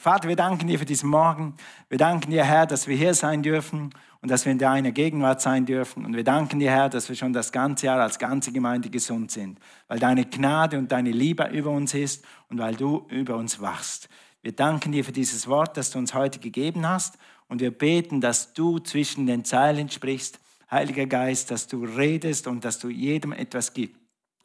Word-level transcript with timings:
Vater, 0.00 0.28
wir 0.28 0.36
danken 0.36 0.68
dir 0.68 0.78
für 0.78 0.84
diesen 0.84 1.10
Morgen. 1.10 1.56
Wir 1.88 1.98
danken 1.98 2.30
dir, 2.30 2.44
Herr, 2.44 2.66
dass 2.66 2.86
wir 2.86 2.96
hier 2.96 3.14
sein 3.14 3.42
dürfen 3.42 3.90
und 4.20 4.30
dass 4.30 4.44
wir 4.44 4.52
in 4.52 4.58
deiner 4.58 4.92
Gegenwart 4.92 5.40
sein 5.40 5.66
dürfen. 5.66 6.04
Und 6.04 6.14
wir 6.14 6.22
danken 6.22 6.60
dir, 6.60 6.70
Herr, 6.70 6.88
dass 6.88 7.08
wir 7.08 7.16
schon 7.16 7.32
das 7.32 7.50
ganze 7.50 7.86
Jahr 7.86 8.00
als 8.00 8.20
ganze 8.20 8.52
Gemeinde 8.52 8.90
gesund 8.90 9.32
sind, 9.32 9.58
weil 9.88 9.98
deine 9.98 10.24
Gnade 10.24 10.78
und 10.78 10.92
deine 10.92 11.10
Liebe 11.10 11.48
über 11.48 11.70
uns 11.70 11.94
ist 11.94 12.24
und 12.48 12.58
weil 12.58 12.76
du 12.76 13.08
über 13.10 13.34
uns 13.34 13.60
wachst. 13.60 14.08
Wir 14.40 14.52
danken 14.52 14.92
dir 14.92 15.04
für 15.04 15.10
dieses 15.10 15.48
Wort, 15.48 15.76
das 15.76 15.90
du 15.90 15.98
uns 15.98 16.14
heute 16.14 16.38
gegeben 16.38 16.88
hast 16.88 17.18
und 17.48 17.60
wir 17.60 17.76
beten, 17.76 18.20
dass 18.20 18.52
du 18.52 18.78
zwischen 18.78 19.26
den 19.26 19.44
Zeilen 19.44 19.90
sprichst, 19.90 20.38
Heiliger 20.70 21.06
Geist, 21.06 21.50
dass 21.50 21.66
du 21.66 21.84
redest 21.84 22.46
und 22.46 22.64
dass 22.64 22.78
du 22.78 22.88
jedem 22.88 23.32
etwas 23.32 23.72
gibst, 23.72 23.98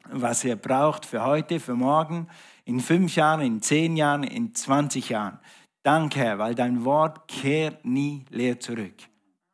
was 0.10 0.44
er 0.44 0.56
braucht 0.56 1.06
für 1.06 1.24
heute, 1.24 1.60
für 1.60 1.76
morgen, 1.76 2.28
in 2.66 2.80
fünf 2.80 3.16
Jahren, 3.16 3.42
in 3.42 3.62
zehn 3.62 3.96
Jahren, 3.96 4.24
in 4.24 4.54
20 4.54 5.10
Jahren. 5.10 5.40
Danke, 5.82 6.20
Herr, 6.20 6.40
weil 6.40 6.56
dein 6.56 6.86
Wort 6.86 7.28
kehrt 7.28 7.84
nie 7.86 8.26
leer 8.30 8.60
zurück. 8.60 8.96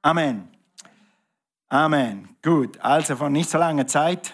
Amen. 0.01 0.47
Amen. 1.69 2.29
Gut, 2.43 2.79
also 2.81 3.15
vor 3.15 3.29
nicht 3.29 3.49
so 3.49 3.57
langer 3.57 3.87
Zeit, 3.87 4.33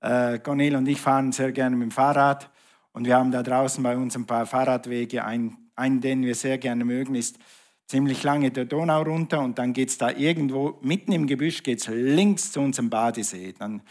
äh, 0.00 0.38
Cornel 0.38 0.76
und 0.76 0.86
ich 0.86 1.00
fahren 1.00 1.32
sehr 1.32 1.52
gerne 1.52 1.76
mit 1.76 1.90
dem 1.90 1.90
Fahrrad 1.90 2.50
und 2.92 3.06
wir 3.06 3.16
haben 3.16 3.30
da 3.30 3.42
draußen 3.42 3.82
bei 3.82 3.96
uns 3.96 4.16
ein 4.16 4.26
paar 4.26 4.46
Fahrradwege. 4.46 5.24
Ein, 5.24 5.56
einen, 5.76 6.00
den 6.00 6.22
wir 6.22 6.34
sehr 6.34 6.58
gerne 6.58 6.84
mögen, 6.84 7.14
ist 7.14 7.38
ziemlich 7.86 8.22
lange 8.22 8.50
der 8.50 8.64
Donau 8.64 9.02
runter 9.02 9.40
und 9.40 9.58
dann 9.58 9.72
geht 9.72 9.90
es 9.90 9.98
da 9.98 10.10
irgendwo, 10.10 10.78
mitten 10.82 11.12
im 11.12 11.26
Gebüsch, 11.26 11.62
geht 11.62 11.80
es 11.80 11.88
links 11.88 12.52
zu 12.52 12.60
unserem 12.60 12.90
Badesee. 12.90 13.54
Dann 13.58 13.82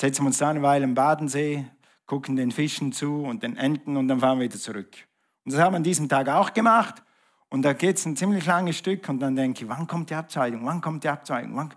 setzen 0.00 0.22
wir 0.22 0.28
uns 0.28 0.38
da 0.38 0.48
eine 0.48 0.62
Weile 0.62 0.84
im 0.84 0.94
Badensee, 0.94 1.66
gucken 2.06 2.34
den 2.34 2.50
Fischen 2.50 2.92
zu 2.92 3.22
und 3.22 3.42
den 3.42 3.56
Enten 3.56 3.96
und 3.96 4.08
dann 4.08 4.20
fahren 4.20 4.38
wir 4.38 4.46
wieder 4.46 4.58
zurück. 4.58 4.96
Und 5.44 5.52
das 5.52 5.60
haben 5.60 5.74
wir 5.74 5.76
an 5.76 5.82
diesem 5.82 6.08
Tag 6.08 6.28
auch 6.28 6.52
gemacht. 6.54 7.02
Und 7.50 7.62
da 7.62 7.72
geht 7.72 7.98
es 7.98 8.06
ein 8.06 8.16
ziemlich 8.16 8.46
langes 8.46 8.78
Stück 8.78 9.08
und 9.08 9.20
dann 9.20 9.36
denke 9.36 9.64
ich, 9.64 9.68
wann 9.68 9.86
kommt 9.86 10.10
die 10.10 10.14
Abzweigung? 10.14 10.64
Wann 10.64 10.80
kommt 10.80 11.04
die 11.04 11.08
Abzweigung? 11.08 11.54
Wann? 11.56 11.74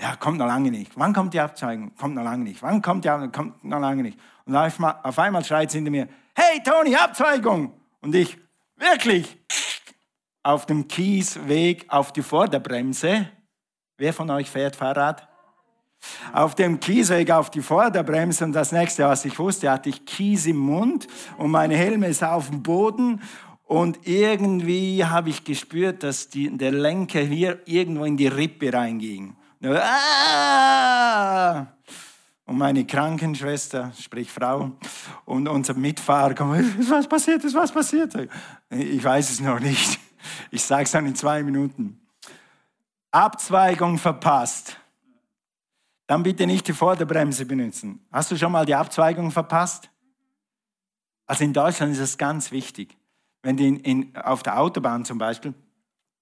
Ja, 0.00 0.16
kommt 0.16 0.38
noch 0.38 0.46
lange 0.46 0.70
nicht. 0.70 0.92
Wann 0.96 1.12
kommt 1.12 1.34
die 1.34 1.40
Abzweigung? 1.40 1.94
Kommt 1.96 2.14
noch 2.14 2.24
lange 2.24 2.44
nicht. 2.44 2.62
Wann 2.62 2.80
kommt 2.80 3.04
die 3.04 3.10
Abzweigung? 3.10 3.32
Kommt 3.32 3.64
noch 3.64 3.80
lange 3.80 4.02
nicht. 4.02 4.18
Und 4.44 4.54
auf 4.54 5.18
einmal 5.18 5.44
schreit 5.44 5.68
es 5.68 5.74
hinter 5.74 5.90
mir, 5.90 6.08
hey 6.34 6.62
Toni, 6.62 6.94
Abzweigung! 6.94 7.72
Und 8.00 8.14
ich, 8.14 8.38
wirklich? 8.76 9.36
Auf 10.42 10.66
dem 10.66 10.86
Kiesweg 10.86 11.86
auf 11.88 12.12
die 12.12 12.22
Vorderbremse. 12.22 13.28
Wer 13.98 14.12
von 14.12 14.30
euch 14.30 14.48
fährt 14.48 14.76
Fahrrad? 14.76 15.28
Auf 16.32 16.54
dem 16.54 16.80
Kiesweg 16.80 17.30
auf 17.30 17.50
die 17.50 17.62
Vorderbremse 17.62 18.44
und 18.44 18.52
das 18.52 18.72
nächste, 18.72 19.04
was 19.04 19.24
ich 19.24 19.38
wusste, 19.38 19.70
hatte 19.70 19.88
ich 19.88 20.04
Kies 20.04 20.46
im 20.46 20.56
Mund 20.56 21.06
und 21.38 21.50
meine 21.50 21.76
Helme 21.76 22.08
ist 22.08 22.22
auf 22.22 22.50
dem 22.50 22.62
Boden 22.62 23.20
und 23.64 24.06
irgendwie 24.06 25.04
habe 25.04 25.30
ich 25.30 25.44
gespürt, 25.44 26.02
dass 26.02 26.28
die, 26.28 26.56
der 26.56 26.72
Lenker 26.72 27.20
hier 27.20 27.60
irgendwo 27.66 28.04
in 28.04 28.16
die 28.16 28.28
Rippe 28.28 28.72
reinging. 28.72 29.36
Ah! 29.64 30.96
Und 32.44 32.58
meine 32.58 32.86
Krankenschwester, 32.86 33.92
sprich 34.00 34.30
Frau, 34.30 34.70
und 35.24 35.48
unser 35.48 35.74
Mitfahrer 35.74 36.34
kommen, 36.34 36.78
ist 36.78 36.90
was 36.90 37.08
passiert, 37.08 37.42
ist 37.42 37.56
was 37.56 37.72
passiert? 37.72 38.14
Ich 38.70 39.02
weiß 39.02 39.30
es 39.30 39.40
noch 39.40 39.58
nicht. 39.58 39.98
Ich 40.52 40.62
sage 40.62 40.84
es 40.84 40.92
dann 40.92 41.06
in 41.06 41.16
zwei 41.16 41.42
Minuten. 41.42 42.00
Abzweigung 43.10 43.98
verpasst. 43.98 44.76
Dann 46.06 46.22
bitte 46.22 46.46
nicht 46.46 46.68
die 46.68 46.72
Vorderbremse 46.72 47.46
benutzen. 47.46 48.06
Hast 48.12 48.30
du 48.30 48.36
schon 48.36 48.52
mal 48.52 48.64
die 48.64 48.74
Abzweigung 48.74 49.30
verpasst? 49.30 49.90
Also 51.26 51.44
in 51.44 51.52
Deutschland 51.52 51.92
ist 51.92 51.98
es 51.98 52.18
ganz 52.18 52.52
wichtig. 52.52 52.96
Wenn 53.42 53.56
du 53.56 53.64
in, 53.64 53.80
in, 53.80 54.16
auf 54.16 54.42
der 54.42 54.60
Autobahn 54.60 55.04
zum 55.04 55.18
Beispiel, 55.18 55.54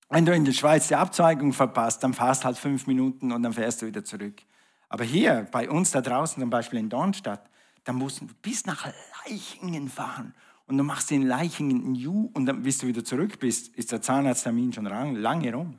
wenn 0.08 0.27
du 0.27 0.34
in 0.34 0.44
der 0.44 0.52
Schweiz 0.52 0.88
die 0.88 0.94
Abzweigung 0.94 1.52
verpasst, 1.52 2.02
dann 2.02 2.14
fährst 2.14 2.44
halt 2.44 2.58
fünf 2.58 2.86
Minuten 2.86 3.32
und 3.32 3.42
dann 3.42 3.52
fährst 3.52 3.82
du 3.82 3.86
wieder 3.86 4.05
zurück. 4.05 4.42
Aber 4.88 5.05
hier, 5.05 5.48
bei 5.50 5.68
uns 5.68 5.90
da 5.90 6.00
draußen, 6.00 6.40
zum 6.40 6.51
Beispiel 6.51 6.78
in 6.78 6.89
Dornstadt, 6.89 7.51
dann 7.84 7.96
musst 7.96 8.20
du 8.20 8.27
bis 8.42 8.64
nach 8.66 8.86
Leichingen 9.27 9.89
fahren. 9.89 10.34
Und 10.66 10.78
du 10.78 10.84
machst 10.84 11.12
in 11.12 11.22
Leichingen 11.22 11.84
ein 11.84 11.95
Ju 11.95 12.30
und 12.33 12.46
dann, 12.46 12.62
bis 12.62 12.78
du 12.78 12.86
wieder 12.86 13.05
zurück 13.05 13.39
bist, 13.39 13.68
ist 13.77 13.92
der 13.92 14.01
Zahnarzttermin 14.01 14.72
schon 14.72 14.84
lange 14.86 15.52
rum. 15.52 15.78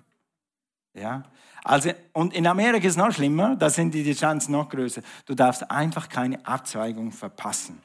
Ja? 0.95 1.23
Also, 1.63 1.91
und 2.13 2.33
in 2.33 2.47
Amerika 2.47 2.85
ist 2.85 2.93
es 2.93 2.97
noch 2.97 3.11
schlimmer, 3.11 3.55
da 3.55 3.69
sind 3.69 3.93
die 3.93 4.13
Chancen 4.13 4.51
noch 4.51 4.69
größer. 4.69 5.01
Du 5.25 5.35
darfst 5.35 5.69
einfach 5.69 6.09
keine 6.09 6.45
Abzweigung 6.45 7.11
verpassen. 7.11 7.81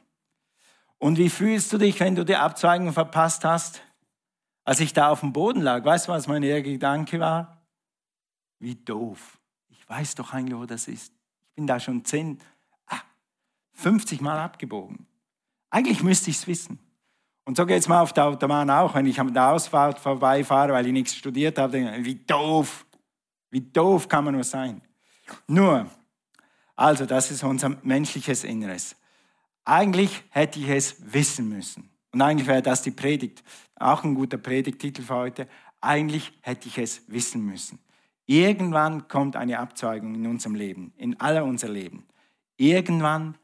Und 0.97 1.17
wie 1.17 1.29
fühlst 1.29 1.73
du 1.73 1.77
dich, 1.77 1.99
wenn 1.99 2.15
du 2.15 2.23
die 2.23 2.35
Abzweigung 2.35 2.93
verpasst 2.93 3.43
hast? 3.43 3.81
Als 4.63 4.79
ich 4.79 4.93
da 4.93 5.09
auf 5.09 5.21
dem 5.21 5.33
Boden 5.33 5.61
lag, 5.61 5.83
weißt 5.83 6.07
du, 6.07 6.11
was 6.11 6.27
mein 6.27 6.43
erster 6.43 6.61
Gedanke 6.61 7.19
war? 7.19 7.61
Wie 8.59 8.75
doof. 8.75 9.39
Ich 9.69 9.89
weiß 9.89 10.15
doch 10.15 10.33
eigentlich, 10.33 10.57
wo 10.57 10.65
das 10.65 10.87
ist. 10.87 11.11
Ich 11.49 11.55
bin 11.55 11.65
da 11.65 11.79
schon 11.79 12.05
10, 12.05 12.39
50 13.73 14.19
ah, 14.19 14.23
Mal 14.23 14.39
abgebogen. 14.39 15.07
Eigentlich 15.71 16.03
müsste 16.03 16.29
ich 16.29 16.37
es 16.37 16.45
wissen. 16.45 16.77
Und 17.45 17.57
so 17.57 17.65
geht 17.65 17.79
es 17.79 17.87
mal 17.87 18.01
auf 18.01 18.13
der 18.13 18.25
Autobahn 18.25 18.69
auch, 18.69 18.93
wenn 18.93 19.07
ich 19.07 19.19
an 19.19 19.33
der 19.33 19.49
Ausfahrt 19.49 19.97
vorbeifahre, 19.97 20.73
weil 20.73 20.85
ich 20.85 20.93
nichts 20.93 21.15
studiert 21.15 21.57
habe, 21.57 21.71
denke 21.71 21.97
ich, 21.97 22.05
wie 22.05 22.15
doof. 22.15 22.85
Wie 23.51 23.61
doof 23.61 24.07
kann 24.07 24.25
man 24.25 24.33
nur 24.33 24.43
sein? 24.43 24.81
Nur, 25.47 25.89
also 26.75 27.05
das 27.05 27.29
ist 27.29 27.43
unser 27.43 27.77
menschliches 27.83 28.43
Inneres. 28.43 28.95
Eigentlich 29.65 30.23
hätte 30.29 30.59
ich 30.59 30.69
es 30.69 31.13
wissen 31.13 31.47
müssen. 31.49 31.89
Und 32.11 32.21
eigentlich 32.21 32.47
wäre 32.47 32.61
das 32.61 32.81
die 32.81 32.91
Predigt, 32.91 33.43
auch 33.75 34.03
ein 34.03 34.15
guter 34.15 34.37
Predigtitel 34.37 35.03
für 35.03 35.15
heute. 35.15 35.47
Eigentlich 35.79 36.33
hätte 36.41 36.67
ich 36.67 36.77
es 36.77 37.03
wissen 37.07 37.45
müssen. 37.45 37.79
Irgendwann 38.25 39.07
kommt 39.07 39.35
eine 39.35 39.59
Abzweigung 39.59 40.15
in 40.15 40.25
unserem 40.25 40.55
Leben, 40.55 40.93
in 40.97 41.19
aller 41.19 41.43
unser 41.43 41.69
Leben. 41.69 42.05
Irgendwann 42.57 43.37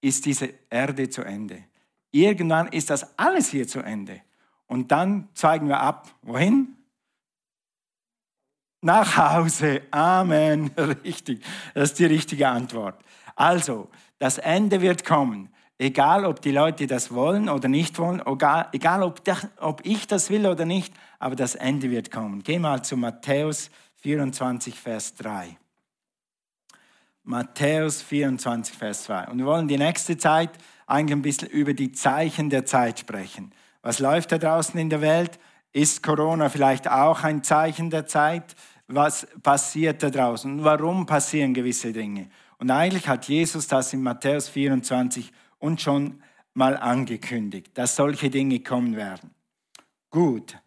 ist 0.00 0.26
diese 0.26 0.52
Erde 0.70 1.10
zu 1.10 1.22
Ende. 1.22 1.64
Irgendwann 2.10 2.68
ist 2.68 2.90
das 2.90 3.18
alles 3.18 3.50
hier 3.50 3.68
zu 3.68 3.80
Ende. 3.80 4.22
Und 4.66 4.92
dann 4.92 5.28
zeigen 5.34 5.68
wir 5.68 5.80
ab, 5.80 6.08
wohin? 6.22 6.76
Nach 8.82 9.16
Hause. 9.16 9.82
Amen. 9.90 10.70
Richtig. 11.04 11.44
Das 11.74 11.90
ist 11.90 11.98
die 11.98 12.06
richtige 12.06 12.48
Antwort. 12.48 13.02
Also, 13.36 13.88
das 14.18 14.38
Ende 14.38 14.80
wird 14.80 15.04
kommen. 15.04 15.50
Egal, 15.78 16.26
ob 16.26 16.42
die 16.42 16.50
Leute 16.50 16.86
das 16.86 17.12
wollen 17.12 17.48
oder 17.48 17.68
nicht 17.68 17.98
wollen, 17.98 18.22
egal, 18.72 19.02
ob, 19.02 19.22
ob 19.58 19.80
ich 19.86 20.06
das 20.06 20.28
will 20.28 20.46
oder 20.46 20.66
nicht, 20.66 20.92
aber 21.18 21.36
das 21.36 21.54
Ende 21.54 21.90
wird 21.90 22.10
kommen. 22.10 22.42
Geh 22.42 22.58
mal 22.58 22.82
zu 22.82 22.98
Matthäus 22.98 23.70
24, 24.02 24.78
Vers 24.78 25.14
3. 25.14 25.56
Matthäus 27.22 28.02
24, 28.02 28.76
Vers 28.76 29.04
2. 29.04 29.28
Und 29.28 29.38
wir 29.38 29.46
wollen 29.46 29.68
die 29.68 29.78
nächste 29.78 30.18
Zeit 30.18 30.50
eigentlich 30.86 31.16
ein 31.16 31.22
bisschen 31.22 31.48
über 31.48 31.72
die 31.72 31.92
Zeichen 31.92 32.50
der 32.50 32.66
Zeit 32.66 32.98
sprechen. 32.98 33.52
Was 33.82 34.00
läuft 34.00 34.32
da 34.32 34.38
draußen 34.38 34.78
in 34.78 34.90
der 34.90 35.00
Welt? 35.00 35.38
Ist 35.72 36.02
Corona 36.02 36.48
vielleicht 36.48 36.88
auch 36.88 37.22
ein 37.22 37.44
Zeichen 37.44 37.90
der 37.90 38.06
Zeit? 38.06 38.56
Was 38.88 39.26
passiert 39.42 40.02
da 40.02 40.10
draußen? 40.10 40.64
Warum 40.64 41.06
passieren 41.06 41.54
gewisse 41.54 41.92
Dinge? 41.92 42.28
Und 42.58 42.70
eigentlich 42.70 43.06
hat 43.06 43.26
Jesus 43.28 43.68
das 43.68 43.92
in 43.92 44.02
Matthäus 44.02 44.48
24 44.48 45.32
und 45.58 45.80
schon 45.80 46.22
mal 46.54 46.76
angekündigt, 46.76 47.70
dass 47.74 47.94
solche 47.94 48.30
Dinge 48.30 48.60
kommen 48.60 48.96
werden. 48.96 49.30
Gut. 50.10 50.58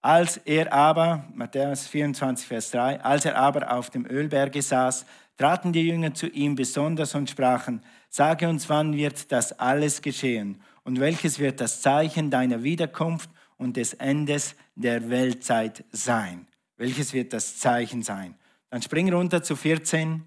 Als 0.00 0.36
er 0.36 0.72
aber, 0.72 1.24
Matthäus 1.34 1.86
24, 1.88 2.46
Vers 2.46 2.70
3, 2.70 3.00
als 3.00 3.24
er 3.24 3.36
aber 3.36 3.72
auf 3.72 3.90
dem 3.90 4.06
Ölberge 4.06 4.62
saß, 4.62 5.04
traten 5.36 5.72
die 5.72 5.88
Jünger 5.88 6.14
zu 6.14 6.28
ihm 6.28 6.54
besonders 6.54 7.14
und 7.14 7.28
sprachen, 7.28 7.82
sage 8.08 8.48
uns, 8.48 8.68
wann 8.68 8.96
wird 8.96 9.32
das 9.32 9.58
alles 9.58 10.00
geschehen 10.02 10.62
und 10.84 11.00
welches 11.00 11.38
wird 11.38 11.60
das 11.60 11.80
Zeichen 11.80 12.30
deiner 12.30 12.62
Wiederkunft 12.62 13.30
und 13.64 13.78
des 13.78 13.94
Endes 13.94 14.54
der 14.74 15.08
Weltzeit 15.08 15.84
sein. 15.90 16.46
Welches 16.76 17.14
wird 17.14 17.32
das 17.32 17.58
Zeichen 17.58 18.02
sein? 18.02 18.34
Dann 18.68 18.82
spring 18.82 19.12
runter 19.12 19.42
zu 19.42 19.56
14, 19.56 20.22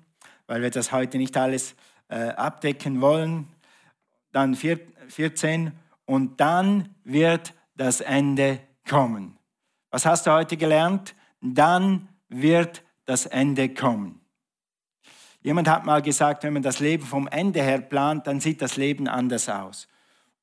weil 0.47 0.63
wir 0.63 0.71
das 0.71 0.91
heute 0.91 1.19
nicht 1.19 1.37
alles 1.37 1.75
äh, 2.09 2.29
abdecken 2.29 2.99
wollen. 2.99 3.47
Dann 4.31 4.55
14 4.55 5.71
und 6.05 6.39
dann 6.39 6.95
wird 7.03 7.53
das 7.75 8.01
Ende 8.01 8.59
kommen. 8.89 9.37
Was 9.91 10.05
hast 10.07 10.25
du 10.25 10.31
heute 10.31 10.57
gelernt? 10.57 11.13
Dann 11.39 12.07
wird 12.29 12.81
das 13.05 13.27
Ende 13.27 13.69
kommen. 13.69 14.19
Jemand 15.41 15.69
hat 15.69 15.85
mal 15.85 16.01
gesagt, 16.01 16.43
wenn 16.43 16.53
man 16.53 16.63
das 16.63 16.79
Leben 16.79 17.05
vom 17.05 17.27
Ende 17.27 17.61
her 17.61 17.81
plant, 17.81 18.25
dann 18.25 18.39
sieht 18.39 18.63
das 18.63 18.77
Leben 18.77 19.07
anders 19.07 19.47
aus. 19.47 19.87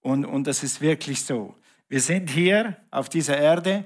Und, 0.00 0.24
und 0.24 0.46
das 0.46 0.62
ist 0.62 0.80
wirklich 0.80 1.24
so. 1.24 1.56
Wir 1.88 2.00
sind 2.00 2.30
hier 2.30 2.76
auf 2.90 3.08
dieser 3.08 3.36
Erde. 3.36 3.84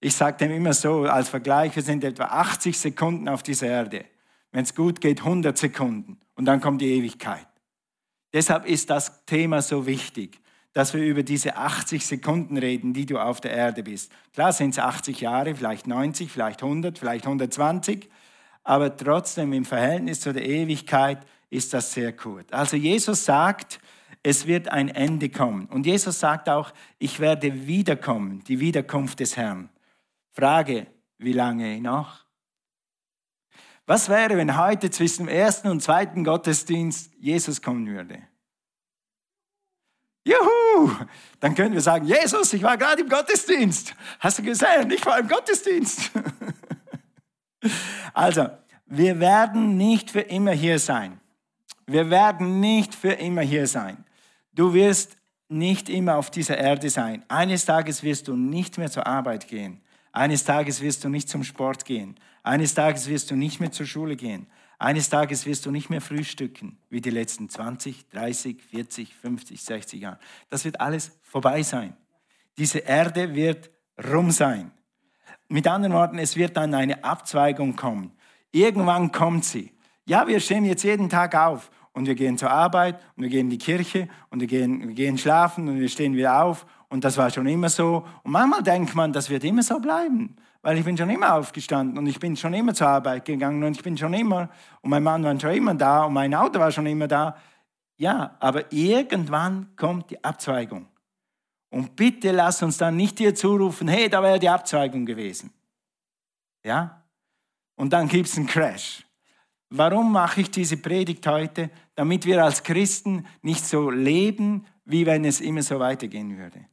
Ich 0.00 0.14
sage 0.14 0.36
dem 0.38 0.52
immer 0.52 0.72
so 0.72 1.04
als 1.04 1.28
Vergleich, 1.28 1.74
wir 1.74 1.82
sind 1.82 2.04
etwa 2.04 2.24
80 2.24 2.78
Sekunden 2.78 3.28
auf 3.28 3.42
dieser 3.42 3.66
Erde. 3.66 4.04
Wenn 4.52 4.64
es 4.64 4.74
gut 4.74 5.00
geht, 5.00 5.20
100 5.20 5.56
Sekunden. 5.56 6.20
Und 6.34 6.44
dann 6.44 6.60
kommt 6.60 6.80
die 6.80 6.92
Ewigkeit. 6.92 7.46
Deshalb 8.32 8.66
ist 8.66 8.90
das 8.90 9.24
Thema 9.24 9.62
so 9.62 9.86
wichtig 9.86 10.40
dass 10.72 10.94
wir 10.94 11.02
über 11.02 11.24
diese 11.24 11.56
80 11.56 12.06
Sekunden 12.06 12.56
reden, 12.56 12.92
die 12.92 13.04
du 13.04 13.18
auf 13.18 13.40
der 13.40 13.52
Erde 13.52 13.82
bist. 13.82 14.12
Klar 14.32 14.52
sind 14.52 14.70
es 14.70 14.78
80 14.78 15.20
Jahre, 15.20 15.56
vielleicht 15.56 15.88
90, 15.88 16.30
vielleicht 16.30 16.62
100, 16.62 16.98
vielleicht 16.98 17.26
120, 17.26 18.08
aber 18.62 18.96
trotzdem 18.96 19.52
im 19.52 19.64
Verhältnis 19.64 20.20
zu 20.20 20.32
der 20.32 20.46
Ewigkeit 20.46 21.18
ist 21.50 21.72
das 21.72 21.92
sehr 21.92 22.12
kurz. 22.12 22.52
Also 22.52 22.76
Jesus 22.76 23.24
sagt, 23.24 23.80
es 24.22 24.46
wird 24.46 24.68
ein 24.68 24.88
Ende 24.88 25.28
kommen. 25.28 25.66
Und 25.66 25.86
Jesus 25.86 26.20
sagt 26.20 26.48
auch, 26.48 26.72
ich 26.98 27.20
werde 27.20 27.66
wiederkommen, 27.66 28.42
die 28.44 28.60
Wiederkunft 28.60 29.20
des 29.20 29.36
Herrn. 29.36 29.68
Frage, 30.32 30.86
wie 31.18 31.32
lange 31.32 31.80
noch? 31.80 32.24
Was 33.86 34.08
wäre, 34.08 34.36
wenn 34.36 34.58
heute 34.58 34.90
zwischen 34.90 35.26
dem 35.26 35.34
ersten 35.34 35.68
und 35.68 35.82
zweiten 35.82 36.22
Gottesdienst 36.22 37.12
Jesus 37.18 37.62
kommen 37.62 37.86
würde? 37.86 38.22
Juhu! 40.24 40.92
Dann 41.40 41.54
können 41.54 41.72
wir 41.72 41.80
sagen, 41.80 42.06
Jesus, 42.06 42.52
ich 42.52 42.62
war 42.62 42.76
gerade 42.76 43.00
im 43.00 43.08
Gottesdienst. 43.08 43.94
Hast 44.20 44.38
du 44.38 44.42
gesehen? 44.42 44.90
Ich 44.90 45.04
war 45.06 45.18
im 45.18 45.26
Gottesdienst. 45.26 46.10
also, 48.12 48.48
wir 48.84 49.18
werden 49.20 49.78
nicht 49.78 50.10
für 50.10 50.20
immer 50.20 50.52
hier 50.52 50.78
sein. 50.78 51.18
Wir 51.86 52.10
werden 52.10 52.60
nicht 52.60 52.94
für 52.94 53.12
immer 53.12 53.40
hier 53.40 53.66
sein. 53.66 54.04
Du 54.58 54.74
wirst 54.74 55.16
nicht 55.48 55.88
immer 55.88 56.16
auf 56.16 56.32
dieser 56.32 56.58
Erde 56.58 56.90
sein. 56.90 57.24
Eines 57.28 57.64
Tages 57.64 58.02
wirst 58.02 58.26
du 58.26 58.34
nicht 58.34 58.76
mehr 58.76 58.90
zur 58.90 59.06
Arbeit 59.06 59.46
gehen. 59.46 59.80
Eines 60.10 60.42
Tages 60.42 60.80
wirst 60.80 61.04
du 61.04 61.08
nicht 61.08 61.28
zum 61.28 61.44
Sport 61.44 61.84
gehen. 61.84 62.18
Eines 62.42 62.74
Tages 62.74 63.06
wirst 63.06 63.30
du 63.30 63.36
nicht 63.36 63.60
mehr 63.60 63.70
zur 63.70 63.86
Schule 63.86 64.16
gehen. 64.16 64.48
Eines 64.80 65.10
Tages 65.10 65.46
wirst 65.46 65.64
du 65.64 65.70
nicht 65.70 65.90
mehr 65.90 66.00
frühstücken 66.00 66.76
wie 66.90 67.00
die 67.00 67.10
letzten 67.10 67.48
20, 67.48 68.08
30, 68.08 68.60
40, 68.60 69.14
50, 69.14 69.62
60 69.62 70.00
Jahre. 70.00 70.18
Das 70.50 70.64
wird 70.64 70.80
alles 70.80 71.16
vorbei 71.22 71.62
sein. 71.62 71.96
Diese 72.56 72.80
Erde 72.80 73.36
wird 73.36 73.70
rum 74.10 74.32
sein. 74.32 74.72
Mit 75.46 75.68
anderen 75.68 75.92
Worten, 75.92 76.18
es 76.18 76.34
wird 76.34 76.56
dann 76.56 76.74
eine 76.74 77.04
Abzweigung 77.04 77.76
kommen. 77.76 78.10
Irgendwann 78.50 79.12
kommt 79.12 79.44
sie. 79.44 79.72
Ja, 80.04 80.26
wir 80.26 80.40
stehen 80.40 80.64
jetzt 80.64 80.82
jeden 80.82 81.08
Tag 81.08 81.36
auf 81.36 81.70
und 81.98 82.06
wir 82.06 82.14
gehen 82.14 82.38
zur 82.38 82.50
Arbeit 82.50 83.00
und 83.16 83.24
wir 83.24 83.28
gehen 83.28 83.46
in 83.46 83.50
die 83.50 83.58
Kirche 83.58 84.08
und 84.30 84.38
wir 84.40 84.46
gehen, 84.46 84.86
wir 84.86 84.94
gehen 84.94 85.18
schlafen 85.18 85.68
und 85.68 85.80
wir 85.80 85.88
stehen 85.88 86.14
wieder 86.14 86.44
auf 86.44 86.64
und 86.88 87.04
das 87.04 87.18
war 87.18 87.28
schon 87.28 87.46
immer 87.48 87.68
so. 87.68 88.06
Und 88.22 88.30
manchmal 88.30 88.62
denkt 88.62 88.94
man, 88.94 89.12
das 89.12 89.28
wird 89.28 89.42
immer 89.42 89.64
so 89.64 89.80
bleiben, 89.80 90.36
weil 90.62 90.78
ich 90.78 90.84
bin 90.84 90.96
schon 90.96 91.10
immer 91.10 91.34
aufgestanden 91.34 91.98
und 91.98 92.06
ich 92.06 92.20
bin 92.20 92.36
schon 92.36 92.54
immer 92.54 92.72
zur 92.72 92.86
Arbeit 92.86 93.24
gegangen 93.24 93.64
und 93.64 93.72
ich 93.72 93.82
bin 93.82 93.98
schon 93.98 94.14
immer, 94.14 94.48
und 94.80 94.90
mein 94.90 95.02
Mann 95.02 95.24
war 95.24 95.38
schon 95.40 95.50
immer 95.50 95.74
da 95.74 96.04
und 96.04 96.12
mein 96.12 96.32
Auto 96.34 96.60
war 96.60 96.70
schon 96.70 96.86
immer 96.86 97.08
da. 97.08 97.36
Ja, 97.96 98.36
aber 98.38 98.72
irgendwann 98.72 99.74
kommt 99.74 100.10
die 100.10 100.22
Abzweigung. 100.22 100.86
Und 101.70 101.96
bitte 101.96 102.30
lass 102.30 102.62
uns 102.62 102.78
dann 102.78 102.96
nicht 102.96 103.18
dir 103.18 103.34
zurufen, 103.34 103.88
hey, 103.88 104.08
da 104.08 104.22
wäre 104.22 104.38
die 104.38 104.48
Abzweigung 104.48 105.04
gewesen. 105.04 105.52
Ja? 106.62 107.02
Und 107.74 107.92
dann 107.92 108.06
gibt 108.06 108.28
es 108.28 108.36
einen 108.36 108.46
Crash. 108.46 109.04
Warum 109.70 110.12
mache 110.12 110.40
ich 110.42 110.50
diese 110.50 110.78
Predigt 110.78 111.26
heute? 111.26 111.70
Damit 111.94 112.24
wir 112.24 112.42
als 112.42 112.62
Christen 112.62 113.26
nicht 113.42 113.64
so 113.64 113.90
leben, 113.90 114.66
wie 114.84 115.04
wenn 115.04 115.24
es 115.24 115.40
immer 115.40 115.62
so 115.62 115.78
weitergehen 115.78 116.38
würde 116.38 116.66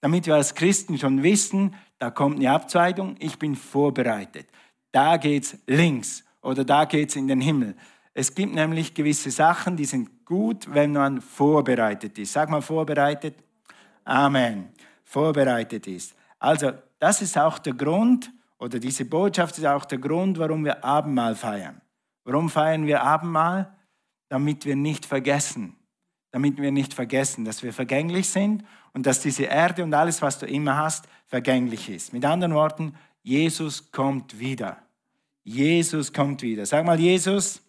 damit 0.00 0.26
wir 0.26 0.34
als 0.34 0.54
Christen 0.54 0.98
schon 0.98 1.22
wissen, 1.22 1.74
da 1.98 2.10
kommt 2.10 2.36
eine 2.36 2.50
Abzweigung, 2.50 3.16
ich 3.18 3.38
bin 3.38 3.54
vorbereitet. 3.54 4.48
Da 4.92 5.16
geht's 5.18 5.56
links 5.66 6.24
oder 6.42 6.64
da 6.64 6.84
geht's 6.84 7.16
in 7.16 7.28
den 7.28 7.40
Himmel. 7.40 7.76
Es 8.14 8.34
gibt 8.34 8.54
nämlich 8.54 8.94
gewisse 8.94 9.30
Sachen, 9.30 9.76
die 9.76 9.84
sind 9.84 10.24
gut, 10.24 10.72
wenn 10.72 10.92
man 10.92 11.20
vorbereitet 11.20 12.18
ist. 12.18 12.32
Sag 12.32 12.50
mal 12.50 12.62
vorbereitet. 12.62 13.36
Amen. 14.04 14.70
Vorbereitet 15.04 15.86
ist. 15.86 16.14
Also, 16.38 16.72
das 16.98 17.22
ist 17.22 17.36
auch 17.38 17.58
der 17.58 17.74
Grund, 17.74 18.32
oder 18.58 18.78
diese 18.78 19.04
Botschaft 19.04 19.58
ist 19.58 19.66
auch 19.66 19.84
der 19.84 19.98
Grund, 19.98 20.38
warum 20.38 20.64
wir 20.64 20.84
Abendmahl 20.84 21.34
feiern. 21.34 21.80
Warum 22.30 22.48
feiern 22.48 22.86
wir 22.86 23.02
Abendmahl? 23.02 23.76
Damit 24.28 24.64
wir 24.64 24.76
nicht 24.76 25.04
vergessen, 25.04 25.74
damit 26.30 26.58
wir 26.58 26.70
nicht 26.70 26.94
vergessen, 26.94 27.44
dass 27.44 27.64
wir 27.64 27.72
vergänglich 27.72 28.28
sind 28.28 28.64
und 28.92 29.04
dass 29.04 29.20
diese 29.20 29.42
Erde 29.42 29.82
und 29.82 29.92
alles, 29.94 30.22
was 30.22 30.38
du 30.38 30.46
immer 30.46 30.76
hast, 30.76 31.08
vergänglich 31.26 31.88
ist. 31.88 32.12
Mit 32.12 32.24
anderen 32.24 32.54
Worten, 32.54 32.94
Jesus 33.24 33.90
kommt 33.90 34.38
wieder. 34.38 34.76
Jesus 35.42 36.12
kommt 36.12 36.42
wieder. 36.42 36.66
Sag 36.66 36.86
mal, 36.86 37.00
Jesus 37.00 37.62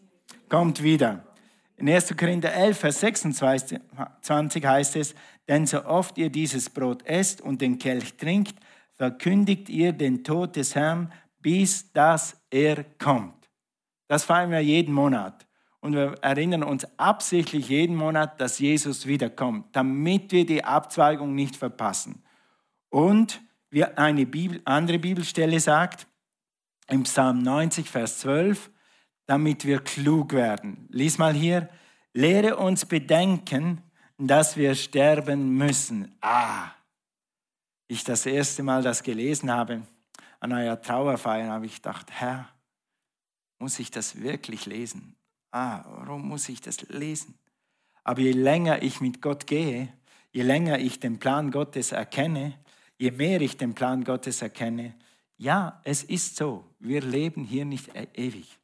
kommt 0.48 0.84
wieder. 0.84 1.26
In 1.78 1.90
1. 1.90 2.16
Korinther 2.16 2.54
11, 2.54 2.78
Vers 2.78 3.00
26 3.00 3.80
heißt 4.64 4.96
es, 4.96 5.16
denn 5.48 5.66
so 5.66 5.84
oft 5.86 6.20
ihr 6.20 6.30
dieses 6.30 6.70
Brot 6.70 7.04
esst 7.08 7.42
und 7.42 7.62
den 7.62 7.80
Kelch 7.80 8.16
trinkt, 8.16 8.54
verkündigt 8.94 9.70
ihr 9.70 9.92
den 9.92 10.24
Tod 10.24 10.56
des 10.56 10.76
Herrn, 10.76 11.12
bis 11.40 11.92
dass 11.94 12.40
er 12.52 12.84
kommt. 13.00 13.41
Das 14.12 14.26
feiern 14.26 14.52
wir 14.52 14.60
jeden 14.60 14.94
Monat. 14.94 15.48
Und 15.80 15.94
wir 15.94 16.18
erinnern 16.22 16.64
uns 16.64 16.86
absichtlich 17.00 17.70
jeden 17.70 17.96
Monat, 17.96 18.42
dass 18.42 18.60
Jesus 18.60 19.06
wiederkommt, 19.06 19.74
damit 19.74 20.34
wir 20.34 20.46
die 20.46 20.66
Abzweigung 20.66 21.34
nicht 21.34 21.56
verpassen. 21.56 22.22
Und 22.90 23.42
wie 23.70 23.86
eine 23.86 24.26
Bibel, 24.26 24.60
andere 24.66 25.00
Bibelstelle 25.00 25.58
sagt, 25.62 26.08
im 26.90 27.04
Psalm 27.04 27.42
90, 27.42 27.90
Vers 27.90 28.20
12, 28.20 28.70
damit 29.28 29.64
wir 29.64 29.80
klug 29.80 30.34
werden. 30.34 30.90
Lies 30.90 31.18
mal 31.18 31.34
hier, 31.34 31.70
lehre 32.14 32.58
uns 32.58 32.86
bedenken, 32.86 33.82
dass 34.18 34.58
wir 34.58 34.76
sterben 34.76 35.52
müssen. 35.56 36.18
Ah, 36.20 36.72
ich 37.88 38.04
das 38.04 38.26
erste 38.26 38.62
Mal 38.62 38.84
das 38.84 39.04
gelesen 39.04 39.50
habe, 39.50 39.84
an 40.42 40.52
einer 40.52 40.82
Trauerfeier, 40.82 41.50
habe 41.50 41.66
ich 41.66 41.76
gedacht, 41.76 42.08
Herr, 42.12 42.50
muss 43.62 43.80
ich 43.80 43.92
das 43.92 44.22
wirklich 44.22 44.66
lesen? 44.66 45.16
ah, 45.52 45.84
warum 45.86 46.28
muss 46.28 46.50
ich 46.50 46.62
das 46.62 46.82
lesen? 46.90 47.36
Aber 48.04 48.22
je 48.22 48.32
länger 48.32 48.82
ich 48.82 49.02
mit 49.02 49.22
Gott 49.22 49.46
gehe, 49.48 49.94
je 50.32 50.42
länger 50.42 50.80
ich 50.80 51.00
den 51.00 51.20
Plan 51.20 51.52
Gottes 51.52 51.92
erkenne, 51.92 52.58
je 52.98 53.12
mehr 53.12 53.42
ich 53.42 53.58
den 53.58 53.74
Plan 53.74 54.04
Gottes 54.04 54.42
erkenne, 54.42 54.96
ja, 55.38 55.82
es 55.84 56.04
ist 56.04 56.36
so, 56.36 56.66
wir 56.80 57.02
leben 57.02 57.44
hier 57.44 57.66
nicht 57.66 57.96
e-, 57.96 58.08
ewig. 58.14 58.58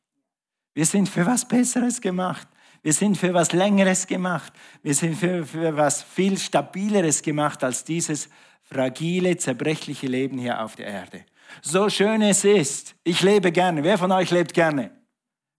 Wir 0.74 0.86
sind 0.86 1.10
für 1.10 1.26
was 1.26 1.48
Besseres 1.48 2.02
gemacht. 2.02 2.48
Wir 2.84 2.94
sind 2.94 3.18
für 3.18 3.34
was 3.34 3.52
Längeres 3.52 4.06
gemacht. 4.06 4.54
Wir 4.84 4.94
sind 4.94 5.16
für, 5.16 5.44
für 5.44 5.76
was 5.76 6.04
viel 6.04 6.38
Stabileres 6.38 7.24
gemacht 7.24 7.64
als 7.64 7.84
dieses 7.84 8.30
fragile, 8.62 9.38
zerbrechliche 9.38 10.06
Leben 10.06 10.38
hier 10.38 10.64
auf 10.64 10.76
der 10.76 10.86
Erde. 10.88 11.26
So 11.62 11.90
schön 11.90 12.22
es 12.22 12.44
ist. 12.44 12.96
Ich 13.04 13.22
lebe 13.22 13.52
gerne. 13.52 13.84
Wer 13.84 13.98
von 13.98 14.12
euch 14.12 14.32
lebt 14.32 14.54
gerne? 14.54 14.92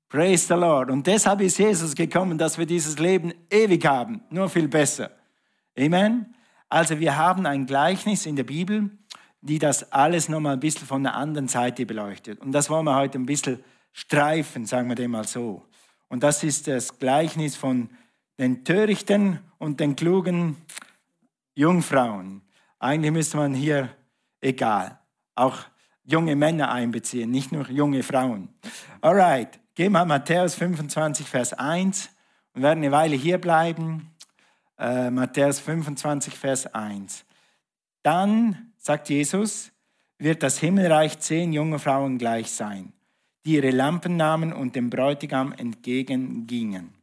Praise 0.08 0.46
the 0.46 0.54
Lord. 0.54 0.90
Und 0.90 1.06
deshalb 1.06 1.40
ist 1.40 1.58
Jesus 1.58 1.94
gekommen, 1.94 2.38
dass 2.38 2.56
wir 2.56 2.66
dieses 2.66 2.98
Leben 2.98 3.32
ewig 3.50 3.84
haben, 3.84 4.22
nur 4.30 4.48
viel 4.48 4.66
besser. 4.66 5.10
Amen. 5.78 6.34
Also 6.68 6.98
wir 6.98 7.16
haben 7.16 7.46
ein 7.46 7.66
Gleichnis 7.66 8.26
in 8.26 8.36
der 8.36 8.44
Bibel, 8.44 8.90
die 9.40 9.58
das 9.58 9.92
alles 9.92 10.28
nochmal 10.28 10.54
ein 10.54 10.60
bisschen 10.60 10.86
von 10.86 11.02
der 11.02 11.14
anderen 11.14 11.48
Seite 11.48 11.86
beleuchtet. 11.86 12.40
Und 12.40 12.52
das 12.52 12.70
wollen 12.70 12.84
wir 12.84 12.96
heute 12.96 13.18
ein 13.18 13.26
bisschen 13.26 13.62
streifen, 13.92 14.66
sagen 14.66 14.88
wir 14.88 14.94
dem 14.94 15.10
mal 15.10 15.26
so. 15.26 15.66
Und 16.08 16.22
das 16.22 16.42
ist 16.42 16.66
das 16.68 16.98
Gleichnis 16.98 17.56
von 17.56 17.90
den 18.38 18.64
törichten 18.64 19.40
und 19.58 19.80
den 19.80 19.96
klugen 19.96 20.56
Jungfrauen. 21.54 22.42
Eigentlich 22.78 23.12
müsste 23.12 23.36
man 23.36 23.54
hier, 23.54 23.90
egal, 24.40 24.98
auch 25.34 25.58
junge 26.08 26.34
Männer 26.34 26.72
einbeziehen, 26.72 27.30
nicht 27.30 27.52
nur 27.52 27.70
junge 27.70 28.02
Frauen. 28.02 28.48
Alright. 29.00 29.60
Gehen 29.74 29.92
wir 29.92 30.04
Matthäus 30.04 30.56
25, 30.56 31.28
Vers 31.28 31.52
1 31.52 32.10
und 32.52 32.62
werden 32.62 32.80
eine 32.80 32.90
Weile 32.90 33.14
hier 33.14 33.38
bleiben. 33.38 34.10
Äh, 34.76 35.10
Matthäus 35.10 35.60
25, 35.60 36.34
Vers 36.34 36.74
1. 36.74 37.24
Dann, 38.02 38.72
sagt 38.76 39.08
Jesus, 39.08 39.70
wird 40.18 40.42
das 40.42 40.58
Himmelreich 40.58 41.20
zehn 41.20 41.52
junge 41.52 41.78
Frauen 41.78 42.18
gleich 42.18 42.50
sein, 42.50 42.92
die 43.44 43.54
ihre 43.54 43.70
Lampen 43.70 44.16
nahmen 44.16 44.52
und 44.52 44.74
dem 44.74 44.90
Bräutigam 44.90 45.52
entgegengingen. 45.52 46.94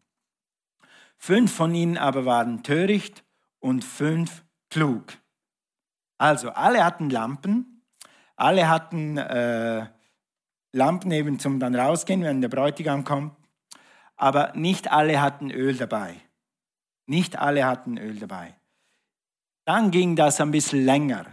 Fünf 1.18 1.54
von 1.54 1.74
ihnen 1.74 1.98
aber 1.98 2.26
waren 2.26 2.62
töricht 2.62 3.24
und 3.60 3.86
fünf 3.86 4.44
klug. 4.70 5.14
Also 6.18 6.50
alle 6.50 6.84
hatten 6.84 7.10
Lampen, 7.10 7.75
alle 8.36 8.70
hatten 8.70 9.18
äh, 9.18 9.86
Lampen 10.72 11.12
eben 11.12 11.40
zum 11.40 11.60
dann 11.60 11.76
rausgehen, 11.76 12.24
wenn 12.24 12.42
der 12.42 12.50
Bräutigam 12.50 13.04
kommt. 13.04 13.34
Aber 14.18 14.54
nicht 14.56 14.92
alle 14.92 15.22
hatten 15.22 15.52
Öl 15.52 15.76
dabei. 15.76 16.16
Nicht 17.06 17.38
alle 17.38 17.66
hatten 17.66 17.98
Öl 17.98 18.16
dabei. 18.16 18.56
Dann 19.66 19.92
ging 19.92 20.16
das 20.16 20.40
ein 20.42 20.52
bisschen 20.52 20.86
länger, 20.86 21.26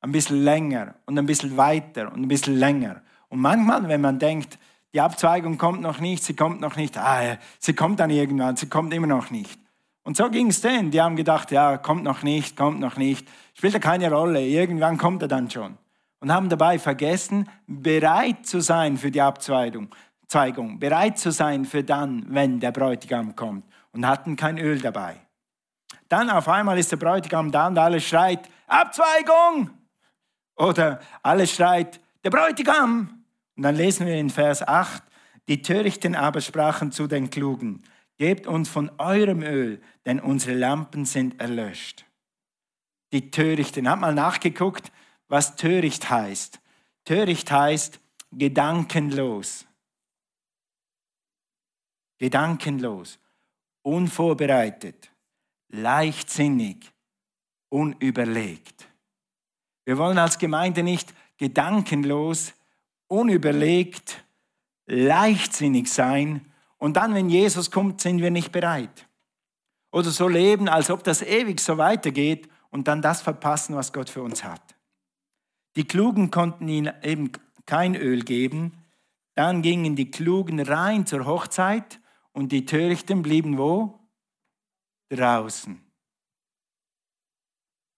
ein 0.00 0.12
bisschen 0.12 0.42
länger 0.42 0.94
und 1.06 1.18
ein 1.18 1.26
bisschen 1.26 1.56
weiter 1.56 2.12
und 2.12 2.22
ein 2.22 2.28
bisschen 2.28 2.56
länger. 2.56 3.02
Und 3.28 3.40
manchmal, 3.40 3.88
wenn 3.88 4.00
man 4.00 4.18
denkt, 4.18 4.58
die 4.92 5.00
Abzweigung 5.00 5.58
kommt 5.58 5.80
noch 5.80 5.98
nicht, 5.98 6.22
sie 6.22 6.36
kommt 6.36 6.60
noch 6.60 6.76
nicht, 6.76 6.96
ah, 6.96 7.36
sie 7.58 7.74
kommt 7.74 7.98
dann 7.98 8.10
irgendwann, 8.10 8.56
sie 8.56 8.68
kommt 8.68 8.94
immer 8.94 9.08
noch 9.08 9.30
nicht. 9.30 9.58
Und 10.04 10.16
so 10.16 10.30
ging 10.30 10.48
es 10.48 10.60
denen. 10.60 10.90
Die 10.90 11.00
haben 11.00 11.16
gedacht, 11.16 11.50
ja, 11.50 11.78
kommt 11.78 12.04
noch 12.04 12.22
nicht, 12.22 12.56
kommt 12.56 12.78
noch 12.78 12.96
nicht. 12.96 13.26
Spielt 13.54 13.72
ja 13.72 13.80
keine 13.80 14.10
Rolle. 14.12 14.46
Irgendwann 14.46 14.98
kommt 14.98 15.22
er 15.22 15.28
dann 15.28 15.50
schon. 15.50 15.78
Und 16.24 16.32
haben 16.32 16.48
dabei 16.48 16.78
vergessen, 16.78 17.50
bereit 17.66 18.46
zu 18.46 18.60
sein 18.60 18.96
für 18.96 19.10
die 19.10 19.20
Abzweigung, 19.20 19.94
Zweigung, 20.26 20.78
bereit 20.78 21.18
zu 21.18 21.30
sein 21.30 21.66
für 21.66 21.84
dann, 21.84 22.24
wenn 22.30 22.60
der 22.60 22.72
Bräutigam 22.72 23.36
kommt. 23.36 23.66
Und 23.92 24.06
hatten 24.06 24.34
kein 24.34 24.56
Öl 24.56 24.80
dabei. 24.80 25.20
Dann 26.08 26.30
auf 26.30 26.48
einmal 26.48 26.78
ist 26.78 26.90
der 26.90 26.96
Bräutigam 26.96 27.52
da 27.52 27.66
und 27.66 27.76
alles 27.76 28.08
schreit, 28.08 28.48
Abzweigung! 28.66 29.68
Oder 30.56 31.00
alles 31.22 31.52
schreit, 31.52 32.00
der 32.24 32.30
Bräutigam! 32.30 33.26
Und 33.54 33.62
dann 33.62 33.76
lesen 33.76 34.06
wir 34.06 34.14
in 34.14 34.30
Vers 34.30 34.66
8, 34.66 35.02
die 35.46 35.60
Törichten 35.60 36.14
aber 36.14 36.40
sprachen 36.40 36.90
zu 36.90 37.06
den 37.06 37.28
Klugen, 37.28 37.82
gebt 38.16 38.46
uns 38.46 38.70
von 38.70 38.90
eurem 38.96 39.42
Öl, 39.42 39.82
denn 40.06 40.20
unsere 40.20 40.56
Lampen 40.56 41.04
sind 41.04 41.38
erlöscht. 41.38 42.06
Die 43.12 43.30
Törichten, 43.30 43.90
habt 43.90 44.00
mal 44.00 44.14
nachgeguckt, 44.14 44.90
was 45.34 45.56
töricht 45.56 46.08
heißt. 46.10 46.60
Töricht 47.04 47.50
heißt 47.50 47.98
gedankenlos. 48.30 49.66
Gedankenlos, 52.18 53.18
unvorbereitet, 53.82 55.10
leichtsinnig, 55.70 56.88
unüberlegt. 57.68 58.86
Wir 59.84 59.98
wollen 59.98 60.18
als 60.18 60.38
Gemeinde 60.38 60.84
nicht 60.84 61.12
gedankenlos, 61.36 62.52
unüberlegt, 63.08 64.24
leichtsinnig 64.86 65.92
sein 65.92 66.52
und 66.78 66.96
dann, 66.96 67.12
wenn 67.12 67.28
Jesus 67.28 67.72
kommt, 67.72 68.00
sind 68.00 68.22
wir 68.22 68.30
nicht 68.30 68.52
bereit. 68.52 69.08
Oder 69.90 70.10
so 70.10 70.28
leben, 70.28 70.68
als 70.68 70.90
ob 70.90 71.02
das 71.02 71.22
ewig 71.22 71.58
so 71.58 71.76
weitergeht 71.76 72.48
und 72.70 72.86
dann 72.86 73.02
das 73.02 73.20
verpassen, 73.20 73.74
was 73.74 73.92
Gott 73.92 74.08
für 74.08 74.22
uns 74.22 74.44
hat. 74.44 74.73
Die 75.76 75.84
Klugen 75.84 76.30
konnten 76.30 76.68
ihnen 76.68 76.92
eben 77.02 77.32
kein 77.66 77.94
Öl 77.94 78.22
geben. 78.22 78.72
Dann 79.34 79.62
gingen 79.62 79.96
die 79.96 80.10
Klugen 80.10 80.60
rein 80.60 81.06
zur 81.06 81.26
Hochzeit 81.26 82.00
und 82.32 82.52
die 82.52 82.66
Törichten 82.66 83.22
blieben 83.22 83.58
wo? 83.58 83.98
Draußen. 85.08 85.80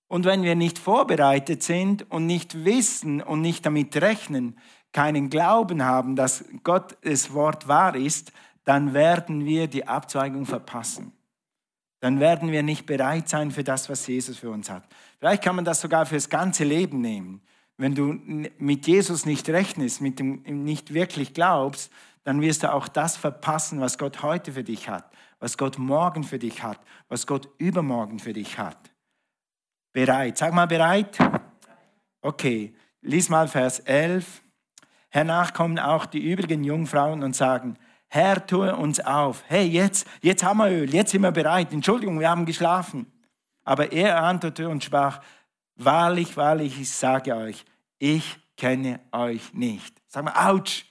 Und 0.09 0.25
wenn 0.25 0.43
wir 0.43 0.55
nicht 0.55 0.79
vorbereitet 0.79 1.63
sind 1.63 2.11
und 2.11 2.27
nicht 2.27 2.65
wissen 2.65 3.21
und 3.21 3.41
nicht 3.41 3.67
damit 3.67 3.97
rechnen, 3.97 4.59
keinen 4.93 5.31
Glauben 5.31 5.83
haben, 5.83 6.17
dass 6.17 6.45
Gottes 6.63 7.35
Wort 7.35 7.69
wahr 7.69 7.97
ist, 7.97 8.33
dann 8.65 8.95
werden 8.95 9.45
wir 9.45 9.67
die 9.67 9.87
Abzweigung 9.87 10.47
verpassen. 10.47 11.13
Dann 12.01 12.21
werden 12.21 12.53
wir 12.53 12.63
nicht 12.63 12.87
bereit 12.87 13.29
sein 13.29 13.51
für 13.51 13.65
das, 13.65 13.89
was 13.89 14.07
Jesus 14.07 14.39
für 14.39 14.51
uns 14.51 14.71
hat. 14.71 14.85
Vielleicht 15.19 15.43
kann 15.43 15.57
man 15.57 15.65
das 15.65 15.81
sogar 15.81 16.07
fürs 16.07 16.29
ganze 16.29 16.65
Leben 16.65 17.01
nehmen. 17.01 17.43
Wenn 17.79 17.95
du 17.95 18.19
mit 18.59 18.87
Jesus 18.87 19.27
nicht 19.27 19.49
rechnest, 19.49 20.01
mit 20.01 20.19
dem 20.19 20.43
nicht 20.43 20.95
wirklich 20.95 21.35
glaubst, 21.35 21.93
dann 22.25 22.41
wirst 22.41 22.63
du 22.63 22.73
auch 22.73 22.89
das 22.89 23.17
verpassen, 23.17 23.81
was 23.81 23.99
Gott 23.99 24.23
heute 24.23 24.53
für 24.53 24.65
dich 24.65 24.89
hat, 24.89 25.11
was 25.39 25.59
Gott 25.59 25.79
morgen 25.79 26.25
für 26.25 26.39
dich 26.39 26.63
hat, 26.63 26.81
was 27.09 27.27
Gott 27.27 27.49
übermorgen 27.59 28.19
für 28.19 28.33
dich 28.33 28.59
hat. 28.59 28.91
Bereit. 29.93 30.39
Sag 30.39 30.53
mal 30.53 30.67
bereit. 30.67 31.19
Okay, 32.23 32.75
lies 33.03 33.29
mal 33.29 33.47
Vers 33.47 33.81
11. 33.81 34.43
Hernach 35.11 35.53
kommen 35.53 35.79
auch 35.79 36.07
die 36.07 36.31
übrigen 36.31 36.65
Jungfrauen 36.65 37.23
und 37.23 37.37
sagen, 37.37 37.79
Herr, 38.09 38.47
tue 38.47 38.75
uns 38.75 39.01
auf. 39.01 39.45
Hey, 39.47 39.67
jetzt, 39.67 40.07
jetzt 40.23 40.43
haben 40.43 40.59
wir 40.59 40.69
Öl, 40.69 40.93
jetzt 40.93 41.13
sind 41.13 41.23
wir 41.23 41.33
bereit. 41.33 41.73
Entschuldigung, 41.73 42.19
wir 42.21 42.31
haben 42.31 42.47
geschlafen. 42.47 43.13
Aber 43.65 43.93
er 43.93 44.23
antwortete 44.23 44.69
und 44.69 44.85
sprach, 44.85 45.21
wahrlich, 45.77 46.37
wahrlich, 46.37 46.81
ich 46.81 46.91
sage 46.91 47.35
euch, 47.37 47.65
ich 47.99 48.39
kenne 48.57 49.01
euch 49.13 49.53
nicht. 49.55 50.01
Sag 50.09 50.25
mal, 50.25 50.53
ouch. 50.53 50.85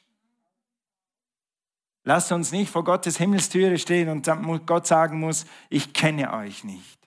Lasst 2.04 2.32
uns 2.32 2.52
nicht 2.52 2.70
vor 2.70 2.84
Gottes 2.84 3.18
Himmelstüre 3.18 3.78
stehen 3.80 4.10
und 4.10 4.68
Gott 4.68 4.86
sagen 4.86 5.20
muss, 5.20 5.46
ich 5.70 5.94
kenne 5.94 6.32
euch 6.34 6.64
nicht. 6.64 7.00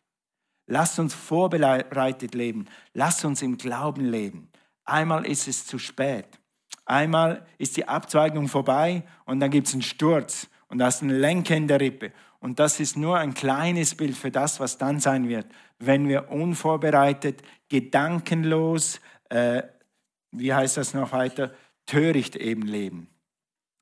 Lasst 0.66 0.99
uns 0.99 1.14
vorbereitet 1.14 2.35
leben. 2.35 2.66
Lasst 2.92 3.25
uns 3.25 3.40
im 3.42 3.56
Glauben 3.56 4.04
leben. 4.04 4.50
Einmal 4.85 5.25
ist 5.25 5.49
es 5.49 5.66
zu 5.66 5.78
spät. 5.78 6.26
Einmal 6.85 7.47
ist 7.58 7.76
die 7.76 7.87
Abzweigung 7.87 8.49
vorbei 8.49 9.02
und 9.25 9.40
dann 9.40 9.50
gibt 9.50 9.68
es 9.68 9.73
einen 9.73 9.82
Sturz 9.82 10.49
und 10.68 10.78
da 10.78 10.88
ist 10.88 11.02
ein 11.02 11.11
Lenker 11.11 11.56
in 11.56 11.68
der 11.68 11.80
Rippe. 11.80 12.12
Und 12.40 12.58
das 12.58 12.80
ist 12.80 12.97
nur 12.97 13.18
ein 13.18 13.35
kleines 13.35 13.94
Bild 13.94 14.16
für 14.16 14.30
das, 14.30 14.61
was 14.61 14.78
dann 14.78 15.00
sein 15.00 15.28
wird, 15.28 15.47
wenn 15.78 16.08
wir 16.08 16.30
unvorbereitet, 16.30 17.42
gedankenlos, 17.68 19.00
äh, 19.28 19.62
wie 20.32 20.52
heißt 20.52 20.76
das 20.76 20.94
noch 20.94 21.12
weiter, 21.12 21.52
töricht 21.87 22.37
eben 22.37 22.62
leben. 22.62 23.08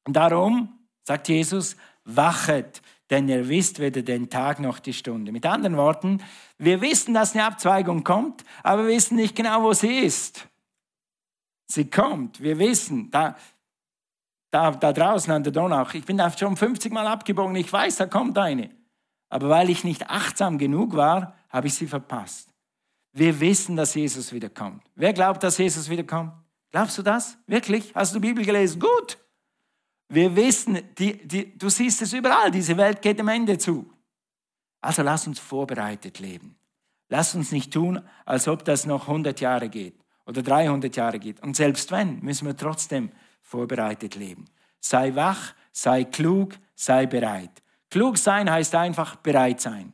Darum, 0.05 0.79
sagt 1.05 1.29
Jesus, 1.29 1.77
wachet, 2.05 2.83
denn 3.11 3.29
ihr 3.29 3.49
wisst 3.49 3.79
weder 3.79 4.03
den 4.03 4.31
Tag 4.31 4.61
noch 4.61 4.79
die 4.79 4.93
Stunde. 4.93 5.33
Mit 5.33 5.47
anderen 5.47 5.77
Worten, 5.77 6.23
wir 6.59 6.81
wissen, 6.81 7.15
dass 7.15 7.35
eine 7.35 7.45
Abzweigung 7.45 8.05
kommt, 8.05 8.45
aber 8.63 8.87
wir 8.87 8.95
wissen 8.95 9.17
nicht 9.17 9.37
genau, 9.37 9.63
wo 9.63 9.73
sie 9.73 9.99
ist. 9.99 10.49
Sie 11.69 11.91
kommt, 11.91 12.41
wir 12.41 12.59
wissen, 12.59 13.11
da, 13.11 13.37
da, 14.51 14.71
da 14.71 14.93
draußen 14.93 15.33
an 15.33 15.43
der 15.43 15.53
Donau, 15.53 15.87
ich 15.93 16.05
bin 16.05 16.17
da 16.17 16.31
schon 16.37 16.57
50 16.57 16.93
Mal 16.93 17.07
abgebogen, 17.07 17.57
ich 17.57 17.73
weiß, 17.73 17.97
da 17.97 18.07
kommt 18.07 18.39
eine. 18.39 18.71
Aber 19.29 19.49
weil 19.49 19.71
ich 19.71 19.85
nicht 19.85 20.09
achtsam 20.09 20.59
genug 20.59 20.95
war, 20.95 21.35
habe 21.49 21.67
ich 21.67 21.75
sie 21.75 21.87
verpasst. 21.87 22.49
Wir 23.13 23.41
wissen, 23.41 23.77
dass 23.77 23.95
Jesus 23.95 24.33
wiederkommt. 24.33 24.83
Wer 24.95 25.13
glaubt, 25.13 25.43
dass 25.43 25.59
Jesus 25.59 25.89
wiederkommt? 25.89 26.33
Glaubst 26.71 26.99
du 26.99 27.03
das? 27.03 27.39
Wirklich? 27.47 27.95
Hast 27.95 28.15
du 28.15 28.21
die 28.21 28.29
Bibel 28.29 28.45
gelesen? 28.45 28.79
Gut. 28.79 29.19
Wir 30.09 30.37
wissen, 30.37 30.81
die, 30.99 31.27
die, 31.27 31.57
du 31.57 31.69
siehst 31.69 32.03
es 32.03 32.13
überall, 32.13 32.51
diese 32.51 32.77
Welt 32.77 33.03
geht 33.03 33.19
am 33.21 33.29
Ende 33.29 33.59
zu. 33.59 33.91
Also 34.81 35.03
lass 35.03 35.27
uns 35.27 35.41
vorbereitet 35.41 36.19
leben. 36.19 36.57
Lass 37.09 37.35
uns 37.35 37.53
nicht 37.53 37.73
tun, 37.73 38.03
als 38.25 38.47
ob 38.49 38.65
das 38.65 38.87
noch 38.87 39.09
100 39.09 39.41
Jahre 39.41 39.69
geht 39.69 39.99
oder 40.27 40.43
300 40.43 40.95
Jahre 40.95 41.19
geht. 41.19 41.43
Und 41.43 41.57
selbst 41.57 41.91
wenn, 41.91 42.21
müssen 42.21 42.47
wir 42.47 42.57
trotzdem 42.57 43.11
vorbereitet 43.41 44.15
leben. 44.15 44.45
Sei 44.81 45.15
wach, 45.15 45.55
sei 45.73 46.05
klug, 46.05 46.55
sei 46.75 47.07
bereit. 47.07 47.63
Klug 47.91 48.19
sein 48.19 48.51
heißt 48.51 48.75
einfach 48.75 49.17
bereit 49.17 49.61
sein, 49.61 49.93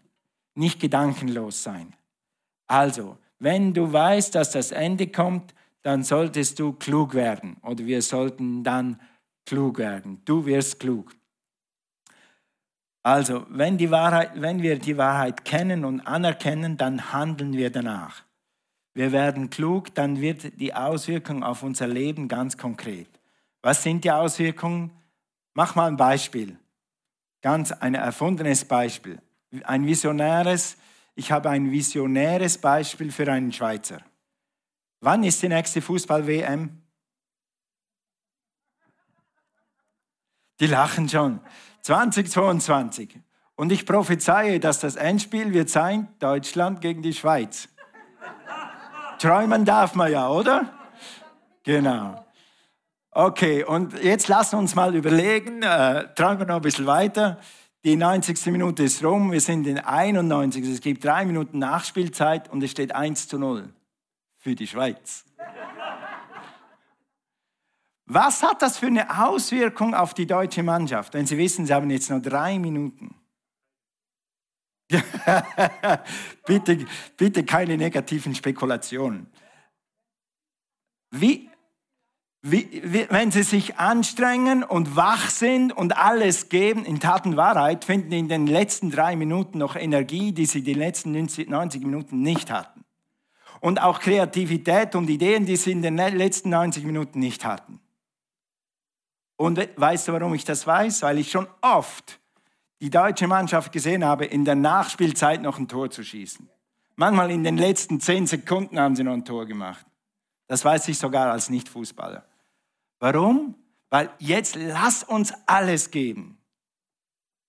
nicht 0.55 0.81
gedankenlos 0.81 1.63
sein. 1.63 1.95
Also, 2.67 3.19
wenn 3.39 3.75
du 3.75 3.93
weißt, 3.93 4.35
dass 4.35 4.53
das 4.53 4.71
Ende 4.71 5.09
kommt, 5.09 5.55
dann 5.83 6.05
solltest 6.05 6.59
du 6.59 6.73
klug 6.73 7.15
werden 7.15 7.57
oder 7.63 7.85
wir 7.85 8.03
sollten 8.03 8.63
dann 8.63 9.01
klug 9.45 9.79
werden. 9.79 10.23
Du 10.25 10.47
wirst 10.47 10.79
klug. 10.81 11.15
Also, 13.03 13.45
wenn, 13.49 13.79
die 13.79 13.91
Wahrheit, 13.91 14.31
wenn 14.37 14.63
wir 14.63 14.79
die 14.79 14.97
Wahrheit 14.97 15.45
kennen 15.45 15.85
und 15.85 16.01
anerkennen, 16.01 16.77
dann 16.77 17.13
handeln 17.13 17.55
wir 17.55 17.71
danach. 17.71 18.23
Wir 18.95 19.11
werden 19.11 19.51
klug, 19.51 19.95
dann 19.95 20.21
wird 20.21 20.61
die 20.61 20.75
Auswirkung 20.75 21.43
auf 21.43 21.63
unser 21.63 21.89
Leben 21.89 22.29
ganz 22.29 22.57
konkret. 22.57 23.09
Was 23.63 23.83
sind 23.83 24.05
die 24.05 24.13
Auswirkungen? 24.13 24.91
Mach 25.55 25.75
mal 25.75 25.89
ein 25.89 25.97
Beispiel. 25.97 26.57
Ganz 27.43 27.73
ein 27.73 27.95
erfundenes 27.95 28.65
Beispiel. 28.65 29.21
Ein 29.65 29.85
visionäres, 29.87 30.77
ich 31.15 31.31
habe 31.31 31.51
ein 31.51 31.71
visionäres 31.71 32.57
Beispiel 32.57 33.13
für 33.13 33.31
einen 33.31 33.53
Schweizer. 33.53 34.01
Wann 35.01 35.25
ist 35.25 35.43
die 35.43 35.49
nächste 35.49 35.83
Fußball-WM? 35.83 36.81
Die 40.61 40.67
lachen 40.67 41.09
schon. 41.09 41.41
2022. 41.83 43.19
Und 43.57 43.73
ich 43.73 43.85
prophezeie, 43.85 44.61
dass 44.61 44.79
das 44.79 44.95
Endspiel 44.95 45.53
wird 45.53 45.69
sein 45.69 46.09
Deutschland 46.21 46.81
gegen 46.81 47.03
die 47.03 47.13
Schweiz. 47.13 47.69
Träumen 49.19 49.65
darf 49.65 49.95
man 49.95 50.11
ja, 50.11 50.29
oder? 50.29 50.73
Genau. 51.65 52.22
Okay, 53.15 53.63
und 53.63 54.03
jetzt 54.03 54.29
lassen 54.29 54.57
uns 54.57 54.75
mal 54.75 54.95
überlegen, 54.95 55.63
äh, 55.63 56.15
träumen 56.15 56.39
wir 56.39 56.47
noch 56.47 56.57
ein 56.57 56.63
bisschen 56.63 56.87
weiter. 56.87 57.39
Die 57.85 57.95
90. 57.95 58.47
Minute 58.47 58.85
ist 58.85 59.05
rum, 59.05 59.33
wir 59.33 59.41
sind 59.43 59.67
in 59.67 59.79
91. 59.79 60.67
Es 60.67 60.81
gibt 60.81 61.05
drei 61.05 61.27
Minuten 61.27 61.59
Nachspielzeit 61.59 62.49
und 62.49 62.63
es 62.63 62.71
steht 62.71 62.95
1 62.95 63.29
zu 63.29 63.39
0 63.39 63.69
für 64.39 64.55
die 64.55 64.67
Schweiz. 64.67 65.27
Was 68.07 68.43
hat 68.43 68.63
das 68.63 68.79
für 68.79 68.87
eine 68.87 69.27
Auswirkung 69.27 69.95
auf 69.95 70.15
die 70.15 70.27
deutsche 70.27 70.63
Mannschaft, 70.63 71.13
wenn 71.13 71.27
Sie 71.27 71.37
wissen, 71.37 71.67
Sie 71.67 71.75
haben 71.75 71.91
jetzt 71.91 72.09
noch 72.09 72.23
drei 72.23 72.59
Minuten? 72.59 73.15
bitte, 76.47 76.87
bitte 77.19 77.45
keine 77.45 77.77
negativen 77.77 78.35
Spekulationen. 78.35 79.31
Wie, 81.11 81.52
wenn 82.43 83.31
sie 83.31 83.45
sich 83.45 83.79
anstrengen 83.79 84.65
und 84.65 84.97
wach 84.97 85.31
sind 85.31 85.73
und 85.73 85.97
alles 85.97 86.49
geben, 86.49 86.85
in 86.85 86.99
Tat 86.99 87.25
und 87.25 87.37
Wahrheit, 87.37 87.85
finden 87.85 88.11
in 88.13 88.29
den 88.29 88.49
letzten 88.49 88.91
drei 88.91 89.15
Minuten 89.15 89.59
noch 89.59 89.77
Energie, 89.77 90.33
die 90.33 90.47
sie 90.47 90.63
die 90.63 90.75
letzten 90.75 91.13
90 91.13 91.83
Minuten 91.83 92.21
nicht 92.21 92.51
hatten. 92.51 92.85
Und 93.61 93.81
auch 93.81 94.01
Kreativität 94.01 94.97
und 94.97 95.09
Ideen, 95.09 95.47
die 95.47 95.55
sie 95.55 95.71
in 95.71 95.83
den 95.83 95.97
letzten 95.97 96.51
90 96.51 96.85
Minuten 96.85 97.21
nicht 97.21 97.45
hatten. 97.45 97.79
Und 99.37 99.61
weißt 99.77 100.09
du, 100.09 100.13
warum 100.13 100.35
ich 100.35 100.45
das 100.45 100.67
weiß? 100.67 101.03
Weil 101.03 101.19
ich 101.19 101.31
schon 101.31 101.47
oft 101.61 102.19
die 102.81 102.91
deutsche 102.91 103.29
Mannschaft 103.29 103.71
gesehen 103.71 104.05
habe, 104.05 104.25
in 104.25 104.45
der 104.45 104.57
Nachspielzeit 104.57 105.43
noch 105.43 105.61
ein 105.61 105.69
Tor 105.69 105.91
zu 105.91 106.03
schießen. 106.03 106.49
Manchmal 106.97 107.31
in 107.31 107.45
den 107.45 107.57
letzten 107.57 108.01
zehn 108.01 108.27
Sekunden 108.27 108.81
haben 108.81 108.97
sie 108.97 109.05
noch 109.05 109.13
ein 109.13 109.25
Tor 109.25 109.47
gemacht. 109.47 109.87
Das 110.49 110.65
weiß 110.65 110.89
ich 110.89 110.99
sogar 110.99 111.31
als 111.31 111.49
Nicht-Fußballer. 111.49 112.25
Warum? 113.03 113.57
Weil 113.91 114.11
jetzt 114.21 114.55
lass 114.55 115.03
uns 115.03 115.35
alles 115.47 115.91
geben. 115.91 116.39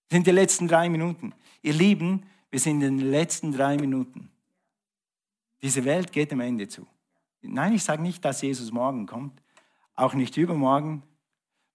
Das 0.08 0.16
sind 0.16 0.26
die 0.26 0.32
letzten 0.32 0.66
drei 0.66 0.88
Minuten. 0.88 1.32
Ihr 1.62 1.74
Lieben, 1.74 2.24
wir 2.50 2.58
sind 2.58 2.82
in 2.82 2.98
den 2.98 3.10
letzten 3.12 3.52
drei 3.52 3.76
Minuten. 3.76 4.32
Diese 5.62 5.84
Welt 5.84 6.10
geht 6.10 6.32
am 6.32 6.40
Ende 6.40 6.66
zu. 6.66 6.88
Nein, 7.40 7.72
ich 7.72 7.84
sage 7.84 8.02
nicht, 8.02 8.24
dass 8.24 8.42
Jesus 8.42 8.72
morgen 8.72 9.06
kommt, 9.06 9.40
auch 9.94 10.14
nicht 10.14 10.36
übermorgen, 10.36 11.04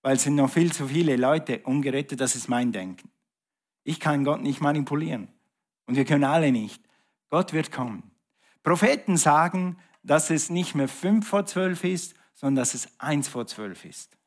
weil 0.01 0.17
es 0.17 0.23
sind 0.23 0.35
noch 0.35 0.49
viel 0.49 0.73
zu 0.73 0.89
viele 0.89 1.15
Leute 1.15 1.59
ungerettet, 1.59 2.19
das 2.19 2.35
ist 2.35 2.49
mein 2.49 2.73
Denken. 2.73 3.09
Ich 3.85 4.01
kann 4.01 4.25
Gott 4.25 4.41
nicht 4.41 4.59
manipulieren 4.59 5.29
und 5.85 5.95
wir 5.95 6.03
können 6.03 6.25
alle 6.25 6.51
nicht. 6.51 6.83
Gott 7.29 7.53
wird 7.53 7.71
kommen. 7.71 8.11
Propheten 8.61 9.15
sagen, 9.15 9.77
dass 10.03 10.31
es 10.31 10.49
nicht 10.49 10.75
mehr 10.75 10.89
fünf 10.89 11.29
vor 11.29 11.45
zwölf 11.45 11.85
ist, 11.85 12.18
sondern 12.39 12.61
dass 12.61 12.73
es 12.73 12.87
eins 12.99 13.27
vor 13.27 13.45
zwölf 13.47 13.83
ist. 13.83 14.17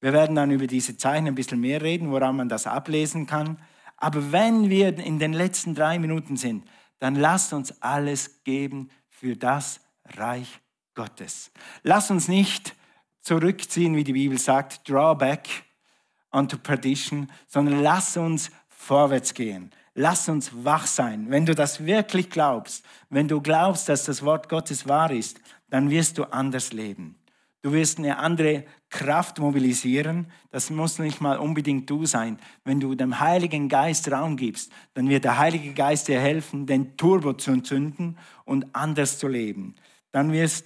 Wir 0.00 0.12
werden 0.12 0.36
dann 0.36 0.52
über 0.52 0.68
diese 0.68 0.96
Zeichen 0.96 1.26
ein 1.26 1.34
bisschen 1.34 1.60
mehr 1.60 1.82
reden, 1.82 2.12
woran 2.12 2.36
man 2.36 2.48
das 2.48 2.68
ablesen 2.68 3.26
kann. 3.26 3.60
Aber 3.96 4.30
wenn 4.30 4.70
wir 4.70 4.96
in 4.96 5.18
den 5.18 5.32
letzten 5.32 5.74
drei 5.74 5.98
Minuten 5.98 6.36
sind, 6.36 6.64
dann 7.00 7.16
lasst 7.16 7.52
uns 7.52 7.82
alles 7.82 8.44
geben 8.44 8.88
für 9.08 9.36
das 9.36 9.80
Reich 10.04 10.60
Gottes. 10.94 11.50
Lasst 11.82 12.12
uns 12.12 12.28
nicht 12.28 12.76
zurückziehen, 13.20 13.96
wie 13.96 14.04
die 14.04 14.12
Bibel 14.12 14.38
sagt, 14.38 14.88
drawback 14.88 15.48
unto 16.30 16.56
perdition, 16.56 17.30
sondern 17.48 17.82
lasst 17.82 18.16
uns 18.16 18.50
vorwärts 18.68 19.34
gehen. 19.34 19.72
Lass 20.00 20.30
uns 20.30 20.50
wach 20.64 20.86
sein. 20.86 21.26
Wenn 21.28 21.44
du 21.44 21.54
das 21.54 21.84
wirklich 21.84 22.30
glaubst, 22.30 22.86
wenn 23.10 23.28
du 23.28 23.42
glaubst, 23.42 23.86
dass 23.90 24.06
das 24.06 24.24
Wort 24.24 24.48
Gottes 24.48 24.88
wahr 24.88 25.10
ist, 25.10 25.38
dann 25.68 25.90
wirst 25.90 26.16
du 26.16 26.24
anders 26.24 26.72
leben. 26.72 27.16
Du 27.60 27.72
wirst 27.72 27.98
eine 27.98 28.16
andere 28.16 28.64
Kraft 28.88 29.38
mobilisieren. 29.38 30.32
Das 30.50 30.70
muss 30.70 30.98
nicht 30.98 31.20
mal 31.20 31.36
unbedingt 31.36 31.90
du 31.90 32.06
sein. 32.06 32.38
Wenn 32.64 32.80
du 32.80 32.94
dem 32.94 33.20
Heiligen 33.20 33.68
Geist 33.68 34.10
Raum 34.10 34.38
gibst, 34.38 34.72
dann 34.94 35.10
wird 35.10 35.24
der 35.24 35.36
Heilige 35.36 35.74
Geist 35.74 36.08
dir 36.08 36.18
helfen, 36.18 36.64
den 36.64 36.96
Turbo 36.96 37.34
zu 37.34 37.50
entzünden 37.50 38.16
und 38.46 38.74
anders 38.74 39.18
zu 39.18 39.28
leben. 39.28 39.74
Dann 40.12 40.32
wirst, 40.32 40.64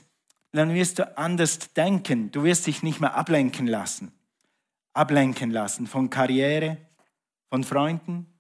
dann 0.53 0.75
wirst 0.75 1.01
du 1.01 1.19
anders 1.19 1.73
denken. 1.73 2.31
Du 2.31 2.45
wirst 2.45 2.69
dich 2.69 2.85
nicht 2.85 3.01
mehr 3.01 3.17
ablenken 3.17 3.67
lassen. 3.67 4.13
Ablenken 4.93 5.51
lassen 5.51 5.89
von 5.89 6.09
Karriere, 6.09 6.77
von 7.51 7.65
Freunden. 7.65 8.34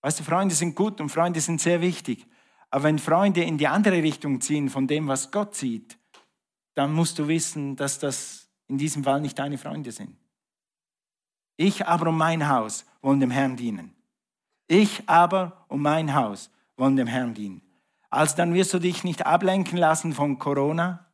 Weißt 0.00 0.20
du, 0.20 0.24
Freunde 0.24 0.54
sind 0.54 0.74
gut 0.74 1.00
und 1.00 1.08
Freunde 1.08 1.40
sind 1.40 1.60
sehr 1.60 1.80
wichtig. 1.80 2.26
Aber 2.70 2.84
wenn 2.84 2.98
Freunde 2.98 3.42
in 3.42 3.58
die 3.58 3.68
andere 3.68 4.02
Richtung 4.02 4.40
ziehen 4.40 4.68
von 4.68 4.86
dem, 4.86 5.08
was 5.08 5.30
Gott 5.30 5.54
sieht, 5.54 5.98
dann 6.74 6.92
musst 6.92 7.18
du 7.18 7.28
wissen, 7.28 7.76
dass 7.76 7.98
das 7.98 8.48
in 8.68 8.78
diesem 8.78 9.04
Fall 9.04 9.20
nicht 9.20 9.38
deine 9.38 9.58
Freunde 9.58 9.90
sind. 9.90 10.16
Ich 11.56 11.86
aber 11.86 12.10
um 12.10 12.18
mein 12.18 12.48
Haus 12.48 12.84
wollen 13.02 13.20
dem 13.20 13.32
Herrn 13.32 13.56
dienen. 13.56 13.96
Ich 14.68 15.08
aber 15.08 15.64
um 15.68 15.82
mein 15.82 16.14
Haus 16.14 16.50
wollen 16.76 16.96
dem 16.96 17.08
Herrn 17.08 17.34
dienen. 17.34 17.62
Also 18.10 18.36
dann 18.36 18.54
wirst 18.54 18.72
du 18.72 18.78
dich 18.78 19.02
nicht 19.02 19.26
ablenken 19.26 19.76
lassen 19.76 20.12
von 20.12 20.38
Corona. 20.38 21.06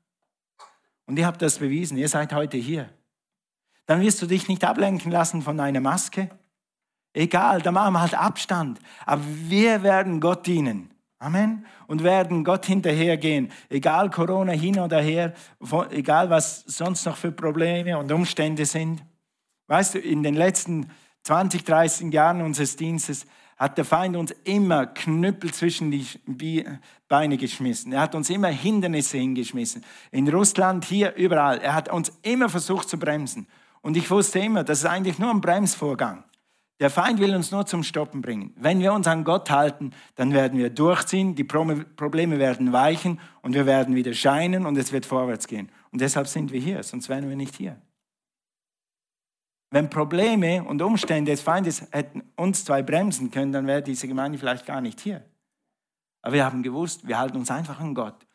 Und 1.07 1.19
ihr 1.19 1.27
habt 1.27 1.41
das 1.41 1.59
bewiesen, 1.59 1.97
ihr 1.97 2.09
seid 2.09 2.33
heute 2.33 2.57
hier. 2.57 2.91
Dann 3.87 4.01
wirst 4.01 4.21
du 4.21 4.27
dich 4.27 4.49
nicht 4.49 4.65
ablenken 4.65 5.11
lassen 5.11 5.43
von 5.43 5.61
einer 5.61 5.81
Maske. 5.81 6.31
Egal, 7.15 7.63
da 7.63 7.71
machen 7.71 7.95
wir 7.95 8.01
halt 8.01 8.15
Abstand. 8.15 8.81
Aber 9.07 9.23
wir 9.25 9.83
werden 9.83 10.21
Gott 10.21 10.47
dienen. 10.47 10.91
Amen. 11.21 11.65
Und 11.87 12.03
werden 12.03 12.45
Gott 12.45 12.67
hinterhergehen. 12.67 13.51
Egal 13.71 14.11
Corona 14.11 14.53
hin 14.53 14.79
oder 14.79 15.01
her, 15.01 15.33
egal 15.91 16.29
was 16.29 16.65
sonst 16.67 17.07
noch 17.07 17.17
für 17.17 17.33
Probleme 17.33 17.97
und 17.97 18.13
Umstände 18.13 18.67
sind. 18.67 19.03
Weißt 19.69 19.95
du, 19.95 20.01
in 20.01 20.23
den 20.23 20.35
letzten 20.35 20.91
20, 21.23 21.65
30 21.65 22.13
Jahren 22.13 22.43
unseres 22.43 22.77
Dienstes 22.77 23.27
hat 23.57 23.79
der 23.79 23.85
Feind 23.85 24.17
uns 24.17 24.33
immer 24.45 24.87
Knüppel 24.87 25.55
zwischen 25.55 25.93
die 25.93 26.67
Beine 27.09 27.37
geschmissen. 27.37 27.93
Er 27.93 28.01
hat 28.01 28.15
uns 28.15 28.29
immer 28.29 28.49
Hindernisse 28.49 29.19
hingeschmissen. 29.19 29.85
In 30.11 30.29
Russland, 30.29 30.85
hier, 30.85 31.15
überall. 31.15 31.59
Er 31.59 31.75
hat 31.75 31.91
uns 31.91 32.13
immer 32.23 32.49
versucht 32.49 32.89
zu 32.89 32.99
bremsen. 32.99 33.47
Und 33.81 33.97
ich 33.97 34.11
wusste 34.11 34.41
immer, 34.41 34.65
das 34.65 34.81
ist 34.81 34.87
eigentlich 34.87 35.19
nur 35.19 35.31
ein 35.31 35.41
Bremsvorgang. 35.41 36.24
Der 36.81 36.91
Feind 36.91 37.21
will 37.21 37.35
uns 37.35 37.53
nur 37.53 37.67
zum 37.67 37.85
Stoppen 37.85 38.21
bringen. 38.21 38.53
Wenn 38.57 38.81
wir 38.81 38.93
uns 38.93 39.07
an 39.07 39.23
Gott 39.23 39.51
halten, 39.51 39.93
dann 40.17 40.33
werden 40.33 40.59
wir 40.59 40.71
durchziehen, 40.71 41.37
die 41.37 41.45
Probleme 41.45 42.39
werden 42.39 42.73
weichen 42.73 43.21
und 43.43 43.55
wir 43.55 43.65
werden 43.65 43.95
wieder 43.95 44.13
scheinen 44.13 44.67
und 44.67 44.77
es 44.77 44.91
wird 44.91 45.07
vorwärts 45.07 45.47
gehen. 45.47 45.71
Und 45.93 46.01
deshalb 46.01 46.27
sind 46.27 46.51
wir 46.51 46.61
hier, 46.61 46.83
sonst 46.83 47.09
wären 47.09 47.29
wir 47.29 47.37
nicht 47.37 47.55
hier. 47.55 47.81
Wenn 49.71 49.89
Probleme 49.91 50.63
und 50.65 50.83
Umstände 50.83 51.31
des 51.31 51.41
Feindes 51.41 51.87
hätten 51.91 52.23
uns 52.37 52.65
zwei 52.65 52.83
bremsen 52.83 53.31
können, 53.31 53.53
dann 53.53 53.67
wäre 53.67 53.83
diese 53.83 54.09
Gemeinde 54.09 54.39
vielleicht 54.39 54.67
gar 54.67 54.81
nicht 54.81 55.01
hier. 55.01 55.25
Aber 56.23 56.35
wir 56.35 56.45
haben 56.45 56.63
gewusst, 56.63 57.07
wir 57.07 57.19
halten 57.19 57.37
uns 57.37 57.51
einfach 57.51 57.81
an 57.81 57.95
Gott. 57.95 58.27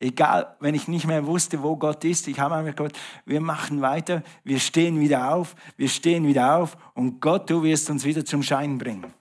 Egal, 0.00 0.56
wenn 0.60 0.76
ich 0.76 0.86
nicht 0.86 1.06
mehr 1.06 1.26
wusste, 1.26 1.62
wo 1.62 1.76
Gott 1.76 2.04
ist, 2.04 2.28
ich 2.28 2.38
habe 2.38 2.54
einfach 2.54 2.76
Gott, 2.76 2.92
wir 3.24 3.40
machen 3.40 3.80
weiter, 3.80 4.22
wir 4.44 4.60
stehen 4.60 5.00
wieder 5.00 5.34
auf, 5.34 5.56
wir 5.76 5.88
stehen 5.88 6.26
wieder 6.26 6.56
auf 6.56 6.76
und 6.94 7.20
Gott, 7.20 7.50
du 7.50 7.64
wirst 7.64 7.90
uns 7.90 8.04
wieder 8.04 8.24
zum 8.24 8.44
Schein 8.44 8.78
bringen. 8.78 9.12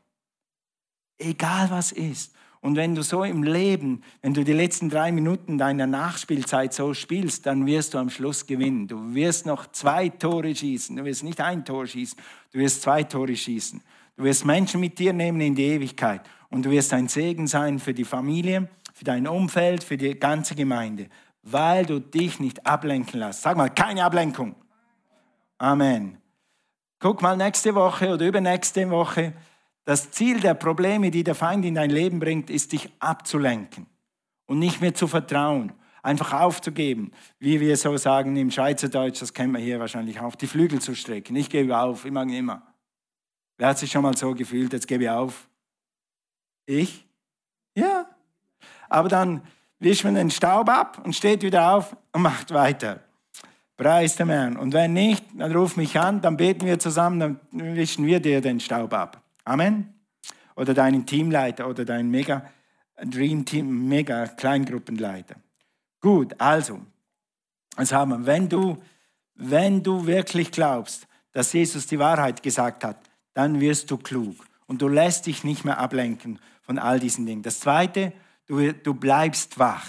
Egal 1.17 1.71
was 1.71 1.91
ist. 1.91 2.33
Und 2.61 2.75
wenn 2.75 2.95
du 2.95 3.01
so 3.01 3.23
im 3.23 3.43
Leben, 3.43 4.03
wenn 4.21 4.33
du 4.33 4.43
die 4.43 4.53
letzten 4.53 4.89
drei 4.89 5.11
Minuten 5.11 5.57
deiner 5.57 5.87
Nachspielzeit 5.87 6.73
so 6.73 6.93
spielst, 6.93 7.45
dann 7.45 7.65
wirst 7.65 7.93
du 7.93 7.97
am 7.97 8.09
Schluss 8.09 8.45
gewinnen. 8.45 8.87
Du 8.87 9.15
wirst 9.15 9.45
noch 9.45 9.71
zwei 9.71 10.09
Tore 10.09 10.53
schießen. 10.53 10.95
Du 10.95 11.05
wirst 11.05 11.23
nicht 11.23 11.39
ein 11.39 11.65
Tor 11.65 11.87
schießen, 11.87 12.19
du 12.51 12.59
wirst 12.59 12.81
zwei 12.81 13.03
Tore 13.03 13.35
schießen. 13.35 13.81
Du 14.15 14.23
wirst 14.23 14.45
Menschen 14.45 14.79
mit 14.79 14.97
dir 14.97 15.13
nehmen 15.13 15.39
in 15.41 15.55
die 15.55 15.65
Ewigkeit. 15.65 16.21
Und 16.49 16.65
du 16.65 16.71
wirst 16.71 16.93
ein 16.93 17.07
Segen 17.07 17.45
sein 17.47 17.77
für 17.77 17.93
die 17.93 18.05
Familie, 18.05 18.69
für 18.97 19.03
dein 19.03 19.27
Umfeld, 19.27 19.83
für 19.83 19.95
die 19.95 20.19
ganze 20.19 20.55
Gemeinde, 20.55 21.07
weil 21.43 21.85
du 21.85 21.99
dich 21.99 22.39
nicht 22.39 22.65
ablenken 22.65 23.19
lässt. 23.19 23.43
Sag 23.43 23.55
mal, 23.55 23.69
keine 23.69 24.03
Ablenkung. 24.03 24.55
Amen. 25.59 26.17
Guck 26.97 27.21
mal 27.21 27.37
nächste 27.37 27.75
Woche 27.75 28.15
oder 28.15 28.25
übernächste 28.25 28.89
Woche. 28.89 29.33
Das 29.85 30.09
Ziel 30.09 30.39
der 30.39 30.55
Probleme, 30.55 31.11
die 31.11 31.23
der 31.23 31.35
Feind 31.35 31.63
in 31.63 31.75
dein 31.75 31.91
Leben 31.91 32.19
bringt, 32.19 32.49
ist, 32.49 32.71
dich 32.71 32.89
abzulenken 32.97 33.85
und 34.47 34.57
nicht 34.57 34.81
mehr 34.81 34.95
zu 34.95 35.07
vertrauen, 35.07 35.73
einfach 36.01 36.33
aufzugeben, 36.33 37.11
wie 37.37 37.59
wir 37.59 37.77
so 37.77 37.95
sagen 37.97 38.35
im 38.35 38.49
Schweizerdeutsch, 38.49 39.21
das 39.21 39.31
kennen 39.31 39.53
wir 39.53 39.59
hier 39.59 39.79
wahrscheinlich 39.79 40.19
auch, 40.19 40.33
die 40.33 40.47
Flügel 40.47 40.81
zu 40.81 40.95
strecken. 40.95 41.35
Ich 41.35 41.51
gebe 41.51 41.77
auf, 41.77 42.03
immer 42.03 42.21
und 42.21 42.29
immer. 42.29 42.63
Wer 43.57 43.67
hat 43.67 43.77
sich 43.77 43.91
schon 43.91 44.01
mal 44.01 44.17
so 44.17 44.33
gefühlt, 44.33 44.73
jetzt 44.73 44.87
gebe 44.87 45.03
ich 45.03 45.09
auf? 45.11 45.47
Ich? 46.65 47.06
Aber 48.89 49.09
dann 49.09 49.41
wischt 49.79 50.03
man 50.03 50.15
den 50.15 50.31
Staub 50.31 50.69
ab 50.69 51.01
und 51.03 51.15
steht 51.15 51.43
wieder 51.43 51.73
auf 51.73 51.95
und 52.11 52.21
macht 52.21 52.53
weiter. 52.53 53.01
Preis 53.75 54.15
dem 54.15 54.29
Herrn. 54.29 54.57
Und 54.57 54.73
wenn 54.73 54.93
nicht, 54.93 55.23
dann 55.35 55.51
ruf 55.55 55.77
mich 55.77 55.99
an, 55.99 56.21
dann 56.21 56.35
beten 56.35 56.65
wir 56.65 56.79
zusammen, 56.79 57.19
dann 57.19 57.39
wischen 57.51 58.05
wir 58.05 58.19
dir 58.19 58.41
den 58.41 58.59
Staub 58.59 58.93
ab. 58.93 59.21
Amen. 59.45 59.93
Oder 60.55 60.73
deinen 60.73 61.05
Teamleiter 61.05 61.69
oder 61.69 61.85
deinen 61.85 62.09
Mega 62.09 62.49
Dream 63.03 63.45
Team, 63.45 63.87
Mega 63.87 64.25
Kleingruppenleiter. 64.25 65.35
Gut, 66.01 66.33
also, 66.39 66.81
was 67.75 67.91
haben 67.91 68.11
wir? 68.11 68.25
Wenn 68.25 68.49
du, 68.49 68.77
wenn 69.35 69.83
du 69.83 70.07
wirklich 70.07 70.51
glaubst, 70.51 71.07
dass 71.31 71.53
Jesus 71.53 71.85
die 71.85 71.99
Wahrheit 71.99 72.41
gesagt 72.41 72.83
hat, 72.83 72.97
dann 73.35 73.59
wirst 73.59 73.91
du 73.91 73.97
klug 73.97 74.35
und 74.65 74.81
du 74.81 74.87
lässt 74.87 75.27
dich 75.27 75.43
nicht 75.43 75.63
mehr 75.63 75.77
ablenken 75.77 76.39
von 76.63 76.79
all 76.79 76.99
diesen 76.99 77.27
Dingen. 77.27 77.43
Das 77.43 77.59
Zweite, 77.59 78.13
Du, 78.47 78.73
du 78.73 78.93
bleibst 78.93 79.59
wach. 79.59 79.85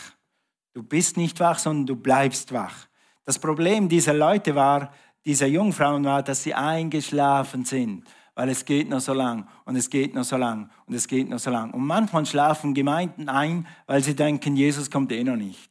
Du 0.74 0.82
bist 0.82 1.16
nicht 1.16 1.40
wach, 1.40 1.58
sondern 1.58 1.86
du 1.86 1.96
bleibst 1.96 2.52
wach. 2.52 2.86
Das 3.24 3.38
Problem 3.38 3.88
dieser 3.88 4.14
Leute 4.14 4.54
war, 4.54 4.92
dieser 5.24 5.46
Jungfrauen 5.46 6.04
war, 6.04 6.22
dass 6.22 6.42
sie 6.42 6.54
eingeschlafen 6.54 7.64
sind, 7.64 8.04
weil 8.34 8.48
es 8.48 8.64
geht 8.64 8.88
noch 8.88 9.00
so 9.00 9.12
lang 9.12 9.46
und 9.64 9.76
es 9.76 9.90
geht 9.90 10.14
noch 10.14 10.24
so 10.24 10.36
lang 10.36 10.70
und 10.86 10.94
es 10.94 11.06
geht 11.06 11.28
noch 11.28 11.38
so 11.38 11.50
lang. 11.50 11.72
Und 11.72 11.84
manchmal 11.84 12.24
schlafen 12.26 12.74
Gemeinden 12.74 13.28
ein, 13.28 13.66
weil 13.86 14.02
sie 14.02 14.14
denken, 14.14 14.56
Jesus 14.56 14.90
kommt 14.90 15.12
eh 15.12 15.22
noch 15.22 15.36
nicht. 15.36 15.70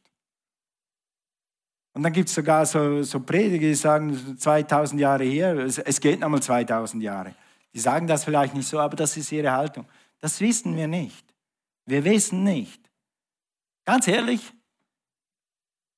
Und 1.94 2.04
dann 2.04 2.12
gibt 2.12 2.28
es 2.28 2.34
sogar 2.36 2.64
so, 2.64 3.02
so 3.02 3.18
Prediger, 3.20 3.66
die 3.66 3.74
sagen, 3.74 4.38
2000 4.38 5.00
Jahre 5.00 5.24
her, 5.24 5.56
es, 5.58 5.78
es 5.78 5.98
geht 6.00 6.20
nochmal 6.20 6.40
2000 6.40 7.02
Jahre. 7.02 7.34
Die 7.74 7.80
sagen 7.80 8.06
das 8.06 8.24
vielleicht 8.24 8.54
nicht 8.54 8.68
so, 8.68 8.78
aber 8.78 8.94
das 8.94 9.16
ist 9.16 9.32
ihre 9.32 9.50
Haltung. 9.50 9.84
Das 10.20 10.40
wissen 10.40 10.76
wir 10.76 10.86
nicht. 10.86 11.27
Wir 11.88 12.04
wissen 12.04 12.44
nicht. 12.44 12.90
Ganz 13.86 14.06
ehrlich, 14.08 14.52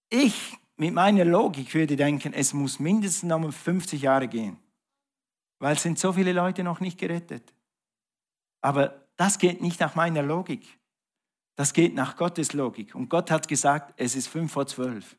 ich 0.08 0.56
mit 0.76 0.94
meiner 0.94 1.24
Logik 1.24 1.74
würde 1.74 1.96
denken, 1.96 2.32
es 2.32 2.52
muss 2.52 2.78
mindestens 2.78 3.28
nochmal 3.28 3.50
50 3.50 4.00
Jahre 4.00 4.28
gehen, 4.28 4.56
weil 5.58 5.74
es 5.74 5.82
sind 5.82 5.98
so 5.98 6.12
viele 6.12 6.32
Leute 6.32 6.62
noch 6.62 6.78
nicht 6.78 6.96
gerettet. 6.96 7.52
Aber 8.60 9.04
das 9.16 9.36
geht 9.36 9.60
nicht 9.60 9.80
nach 9.80 9.96
meiner 9.96 10.22
Logik. 10.22 10.78
Das 11.56 11.72
geht 11.72 11.96
nach 11.96 12.16
Gottes 12.16 12.52
Logik. 12.52 12.94
Und 12.94 13.08
Gott 13.08 13.28
hat 13.32 13.48
gesagt, 13.48 13.92
es 13.96 14.14
ist 14.14 14.28
fünf 14.28 14.52
vor 14.52 14.68
zwölf. 14.68 15.16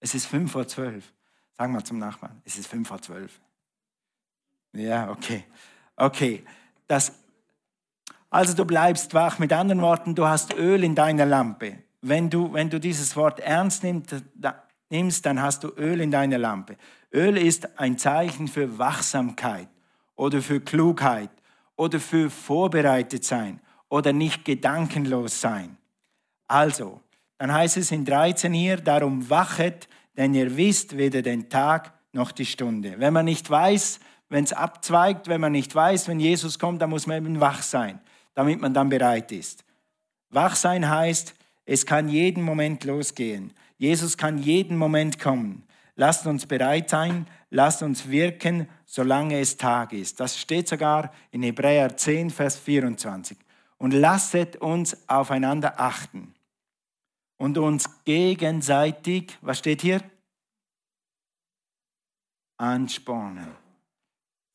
Es 0.00 0.12
ist 0.12 0.26
fünf 0.26 0.50
vor 0.50 0.66
zwölf. 0.66 1.14
Sag 1.56 1.70
mal 1.70 1.84
zum 1.84 1.98
Nachbarn, 1.98 2.42
es 2.44 2.58
ist 2.58 2.66
fünf 2.66 2.88
vor 2.88 3.00
zwölf. 3.00 3.40
Ja, 4.72 5.08
okay. 5.08 5.44
Okay. 5.94 6.44
Das, 6.88 7.12
also 8.30 8.54
du 8.54 8.64
bleibst 8.64 9.14
wach. 9.14 9.38
Mit 9.38 9.52
anderen 9.52 9.80
Worten, 9.80 10.14
du 10.14 10.26
hast 10.26 10.54
Öl 10.54 10.84
in 10.84 10.94
deiner 10.94 11.26
Lampe. 11.26 11.78
Wenn 12.00 12.30
du, 12.30 12.52
wenn 12.52 12.70
du 12.70 12.78
dieses 12.78 13.16
Wort 13.16 13.40
ernst 13.40 13.82
nimmst, 13.84 15.26
dann 15.26 15.42
hast 15.42 15.64
du 15.64 15.68
Öl 15.76 16.00
in 16.00 16.10
deiner 16.10 16.38
Lampe. 16.38 16.76
Öl 17.12 17.36
ist 17.36 17.78
ein 17.78 17.98
Zeichen 17.98 18.48
für 18.48 18.78
Wachsamkeit 18.78 19.68
oder 20.14 20.42
für 20.42 20.60
Klugheit 20.60 21.30
oder 21.76 21.98
für 22.00 22.28
vorbereitet 22.30 23.24
sein 23.24 23.60
oder 23.88 24.12
nicht 24.12 24.44
gedankenlos 24.44 25.40
sein. 25.40 25.76
Also, 26.46 27.00
dann 27.38 27.52
heißt 27.52 27.76
es 27.76 27.90
in 27.92 28.04
13 28.04 28.52
hier, 28.52 28.76
darum 28.76 29.30
wachet, 29.30 29.88
denn 30.16 30.34
ihr 30.34 30.56
wisst 30.56 30.96
weder 30.96 31.22
den 31.22 31.48
Tag 31.48 31.92
noch 32.12 32.32
die 32.32 32.46
Stunde. 32.46 32.96
Wenn 32.98 33.12
man 33.12 33.24
nicht 33.24 33.48
weiß, 33.48 34.00
wenn 34.28 34.44
es 34.44 34.52
abzweigt, 34.52 35.28
wenn 35.28 35.40
man 35.40 35.52
nicht 35.52 35.74
weiß, 35.74 36.08
wenn 36.08 36.20
Jesus 36.20 36.58
kommt, 36.58 36.82
dann 36.82 36.90
muss 36.90 37.06
man 37.06 37.18
eben 37.18 37.40
wach 37.40 37.62
sein, 37.62 38.00
damit 38.34 38.60
man 38.60 38.74
dann 38.74 38.88
bereit 38.88 39.32
ist. 39.32 39.64
Wach 40.30 40.56
sein 40.56 40.88
heißt, 40.88 41.34
es 41.64 41.86
kann 41.86 42.08
jeden 42.08 42.42
Moment 42.42 42.84
losgehen. 42.84 43.52
Jesus 43.76 44.16
kann 44.16 44.38
jeden 44.38 44.76
Moment 44.76 45.18
kommen. 45.18 45.64
Lasst 45.96 46.26
uns 46.26 46.46
bereit 46.46 46.90
sein, 46.90 47.26
lasst 47.50 47.82
uns 47.82 48.08
wirken, 48.08 48.68
solange 48.86 49.40
es 49.40 49.56
Tag 49.56 49.92
ist. 49.92 50.20
Das 50.20 50.38
steht 50.38 50.68
sogar 50.68 51.12
in 51.30 51.42
Hebräer 51.42 51.96
10, 51.96 52.30
Vers 52.30 52.56
24. 52.56 53.36
Und 53.78 53.92
lasset 53.92 54.56
uns 54.56 55.08
aufeinander 55.08 55.80
achten 55.80 56.34
und 57.36 57.58
uns 57.58 58.04
gegenseitig, 58.04 59.36
was 59.40 59.58
steht 59.58 59.82
hier? 59.82 60.02
Anspornen. 62.56 63.54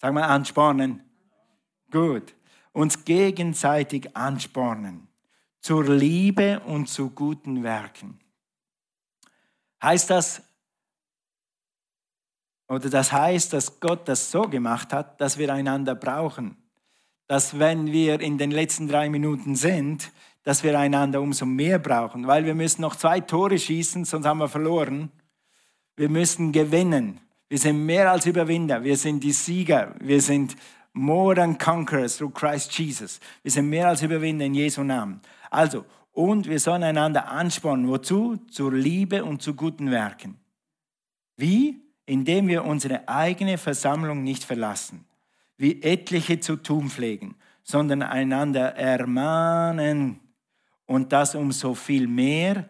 Sag 0.01 0.13
mal 0.13 0.23
anspornen. 0.23 1.01
Gut. 1.89 2.35
Uns 2.73 3.05
gegenseitig 3.05 4.15
anspornen. 4.15 5.07
Zur 5.61 5.85
Liebe 5.85 6.59
und 6.59 6.89
zu 6.89 7.09
guten 7.09 7.63
Werken. 7.63 8.19
Heißt 9.81 10.09
das, 10.09 10.41
oder 12.67 12.89
das 12.89 13.11
heißt, 13.11 13.53
dass 13.53 13.79
Gott 13.79 14.07
das 14.07 14.31
so 14.31 14.43
gemacht 14.43 14.93
hat, 14.93 15.21
dass 15.21 15.37
wir 15.37 15.53
einander 15.53 15.95
brauchen. 15.95 16.57
Dass 17.27 17.59
wenn 17.59 17.91
wir 17.91 18.19
in 18.19 18.37
den 18.37 18.51
letzten 18.51 18.87
drei 18.87 19.09
Minuten 19.09 19.55
sind, 19.55 20.11
dass 20.43 20.63
wir 20.63 20.77
einander 20.77 21.21
umso 21.21 21.45
mehr 21.45 21.79
brauchen, 21.79 22.27
weil 22.27 22.45
wir 22.45 22.55
müssen 22.55 22.81
noch 22.81 22.95
zwei 22.95 23.19
Tore 23.19 23.57
schießen, 23.57 24.05
sonst 24.05 24.25
haben 24.25 24.39
wir 24.39 24.49
verloren. 24.49 25.11
Wir 25.95 26.09
müssen 26.09 26.51
gewinnen. 26.51 27.19
Wir 27.47 27.59
sind 27.59 27.85
mehr 27.85 28.11
als 28.11 28.25
Überwinder. 28.25 28.83
Wir 28.83 28.97
sind 28.97 29.23
die 29.23 29.31
Sieger. 29.31 29.95
Wir 29.99 30.21
sind 30.21 30.55
more 30.93 31.35
than 31.35 31.57
conquerors 31.57 32.17
through 32.17 32.33
Christ 32.33 32.71
Jesus. 32.77 33.19
Wir 33.41 33.51
sind 33.51 33.69
mehr 33.69 33.89
als 33.89 34.01
Überwinder 34.01 34.45
in 34.45 34.53
Jesu 34.53 34.83
Namen. 34.83 35.21
Also, 35.49 35.85
und 36.11 36.47
wir 36.47 36.59
sollen 36.59 36.83
einander 36.83 37.27
anspornen. 37.27 37.87
Wozu? 37.87 38.37
Zur 38.49 38.71
Liebe 38.71 39.23
und 39.25 39.41
zu 39.41 39.55
guten 39.55 39.91
Werken. 39.91 40.37
Wie? 41.35 41.81
Indem 42.05 42.47
wir 42.47 42.65
unsere 42.65 43.07
eigene 43.07 43.57
Versammlung 43.57 44.23
nicht 44.23 44.43
verlassen, 44.43 45.05
wie 45.57 45.81
etliche 45.81 46.39
zu 46.39 46.57
tun 46.57 46.89
pflegen, 46.89 47.35
sondern 47.63 48.03
einander 48.03 48.75
ermahnen. 48.75 50.19
Und 50.85 51.13
das 51.13 51.33
umso 51.33 51.73
viel 51.73 52.07
mehr. 52.07 52.69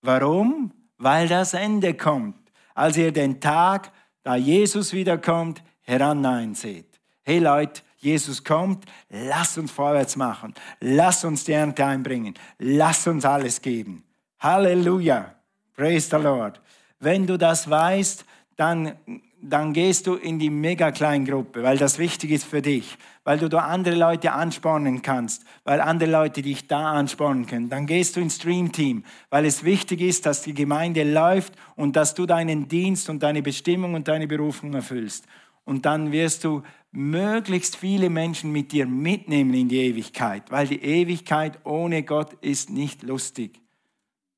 Warum? 0.00 0.72
Weil 0.96 1.28
das 1.28 1.54
Ende 1.54 1.94
kommt. 1.94 2.36
Als 2.74 2.96
ihr 2.96 3.12
den 3.12 3.40
Tag 3.40 3.92
da 4.22 4.34
Jesus 4.34 4.92
wiederkommt, 4.92 5.62
heran 5.82 6.54
seht. 6.54 6.89
Hey 7.22 7.38
Leute, 7.38 7.82
Jesus 7.98 8.42
kommt, 8.42 8.84
lass 9.10 9.58
uns 9.58 9.70
vorwärts 9.70 10.16
machen. 10.16 10.54
Lass 10.80 11.24
uns 11.24 11.44
die 11.44 11.52
Ernte 11.52 11.84
einbringen. 11.84 12.34
Lass 12.58 13.06
uns 13.06 13.24
alles 13.24 13.60
geben. 13.60 14.04
Halleluja. 14.40 15.34
Praise 15.76 16.08
the 16.10 16.22
Lord. 16.22 16.60
Wenn 16.98 17.26
du 17.26 17.36
das 17.36 17.68
weißt, 17.68 18.24
dann 18.56 18.96
dann 19.42 19.72
gehst 19.72 20.06
du 20.06 20.14
in 20.14 20.38
die 20.38 20.50
mega 20.50 20.90
Kleingruppe, 20.90 21.62
weil 21.62 21.78
das 21.78 21.98
wichtig 21.98 22.30
ist 22.30 22.44
für 22.44 22.60
dich, 22.60 22.98
weil 23.24 23.38
du 23.38 23.48
da 23.48 23.60
andere 23.60 23.94
Leute 23.94 24.32
anspornen 24.32 25.02
kannst, 25.02 25.44
weil 25.64 25.80
andere 25.80 26.10
Leute 26.10 26.42
dich 26.42 26.66
da 26.66 26.92
anspornen 26.92 27.46
können. 27.46 27.70
Dann 27.70 27.86
gehst 27.86 28.16
du 28.16 28.20
ins 28.20 28.36
Stream 28.36 28.70
Team, 28.70 29.04
weil 29.30 29.46
es 29.46 29.64
wichtig 29.64 30.02
ist, 30.02 30.26
dass 30.26 30.42
die 30.42 30.54
Gemeinde 30.54 31.04
läuft 31.04 31.54
und 31.74 31.96
dass 31.96 32.14
du 32.14 32.26
deinen 32.26 32.68
Dienst 32.68 33.08
und 33.08 33.22
deine 33.22 33.42
Bestimmung 33.42 33.94
und 33.94 34.08
deine 34.08 34.26
Berufung 34.26 34.74
erfüllst. 34.74 35.24
Und 35.70 35.86
dann 35.86 36.10
wirst 36.10 36.42
du 36.42 36.64
möglichst 36.90 37.76
viele 37.76 38.10
Menschen 38.10 38.50
mit 38.50 38.72
dir 38.72 38.86
mitnehmen 38.86 39.54
in 39.54 39.68
die 39.68 39.78
Ewigkeit, 39.78 40.50
weil 40.50 40.66
die 40.66 40.82
Ewigkeit 40.82 41.64
ohne 41.64 42.02
Gott 42.02 42.32
ist 42.40 42.70
nicht 42.70 43.04
lustig. 43.04 43.60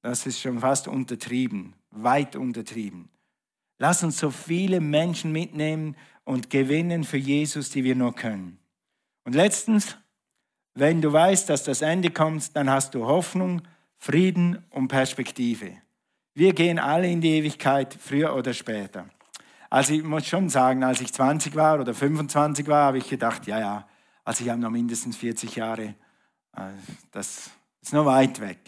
Das 0.03 0.27
ist 0.27 0.42
schon 0.42 0.61
fast 0.61 0.88
untertrieben, 0.88 1.73
weit 1.90 2.37
untertrieben. 2.37 3.09
Lass 3.79 4.03
uns 4.03 4.18
so 4.18 4.29
viele 4.31 4.81
Menschen 4.81 5.33
mitnehmen 5.33 5.97
und 6.25 6.51
gewinnen 6.51 7.03
für 7.03 7.16
Jesus, 7.16 7.71
die 7.71 7.83
wir 7.83 7.97
nur 7.97 8.14
können. 8.14 8.59
Und 9.25 9.35
letztens, 9.35 9.97
wenn 10.75 11.01
du 11.01 11.14
weißt, 11.14 11.49
dass 11.49 11.64
das 11.64 11.81
Ende 11.81 12.11
kommt, 12.11 12.55
dann 12.55 12.68
hast 12.68 12.95
du 12.95 13.07
Hoffnung, 13.07 13.62
Frieden 13.97 14.62
und 14.68 14.88
Perspektive. 14.88 15.79
Wir 16.35 16.53
gehen 16.53 16.79
alle 16.79 17.11
in 17.11 17.23
die 17.23 17.38
Ewigkeit, 17.38 17.97
früher 17.99 18.37
oder 18.37 18.53
später. 18.53 19.09
Also 19.72 19.94
ich 19.94 20.02
muss 20.02 20.26
schon 20.26 20.50
sagen, 20.50 20.85
als 20.85 21.00
ich 21.00 21.14
20 21.14 21.54
war 21.54 21.80
oder 21.80 21.94
25 21.94 22.66
war, 22.66 22.85
habe 22.85 22.98
ich 22.98 23.08
gedacht, 23.08 23.46
ja, 23.46 23.58
ja, 23.58 23.88
also 24.22 24.44
ich 24.44 24.50
habe 24.50 24.61
noch 24.61 24.68
mindestens 24.68 25.16
40 25.16 25.56
Jahre, 25.56 25.94
äh, 26.54 26.72
das 27.11 27.48
ist 27.80 27.94
noch 27.94 28.04
weit 28.04 28.38
weg. 28.42 28.58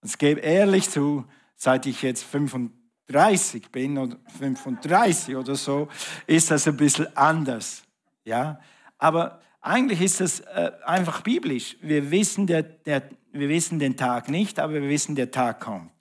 Und 0.00 0.08
ich 0.08 0.18
gebe 0.18 0.40
ehrlich 0.40 0.90
zu, 0.90 1.24
seit 1.54 1.86
ich 1.86 2.02
jetzt 2.02 2.24
25 2.24 2.76
30 3.06 3.70
bin 3.70 3.96
oder 3.96 4.16
35 4.36 5.36
oder 5.36 5.54
so, 5.54 5.86
ist 6.26 6.50
das 6.50 6.66
ein 6.66 6.76
bisschen 6.76 7.16
anders. 7.16 7.84
Ja? 8.24 8.58
Aber 8.98 9.40
eigentlich 9.60 10.00
ist 10.00 10.20
das 10.20 10.40
äh, 10.40 10.72
einfach 10.84 11.20
biblisch. 11.20 11.76
Wir 11.82 12.10
wissen, 12.10 12.48
der, 12.48 12.64
der, 12.64 13.08
wir 13.30 13.48
wissen 13.48 13.78
den 13.78 13.96
Tag 13.96 14.28
nicht, 14.28 14.58
aber 14.58 14.72
wir 14.72 14.88
wissen, 14.88 15.14
der 15.14 15.30
Tag 15.30 15.60
kommt. 15.60 15.92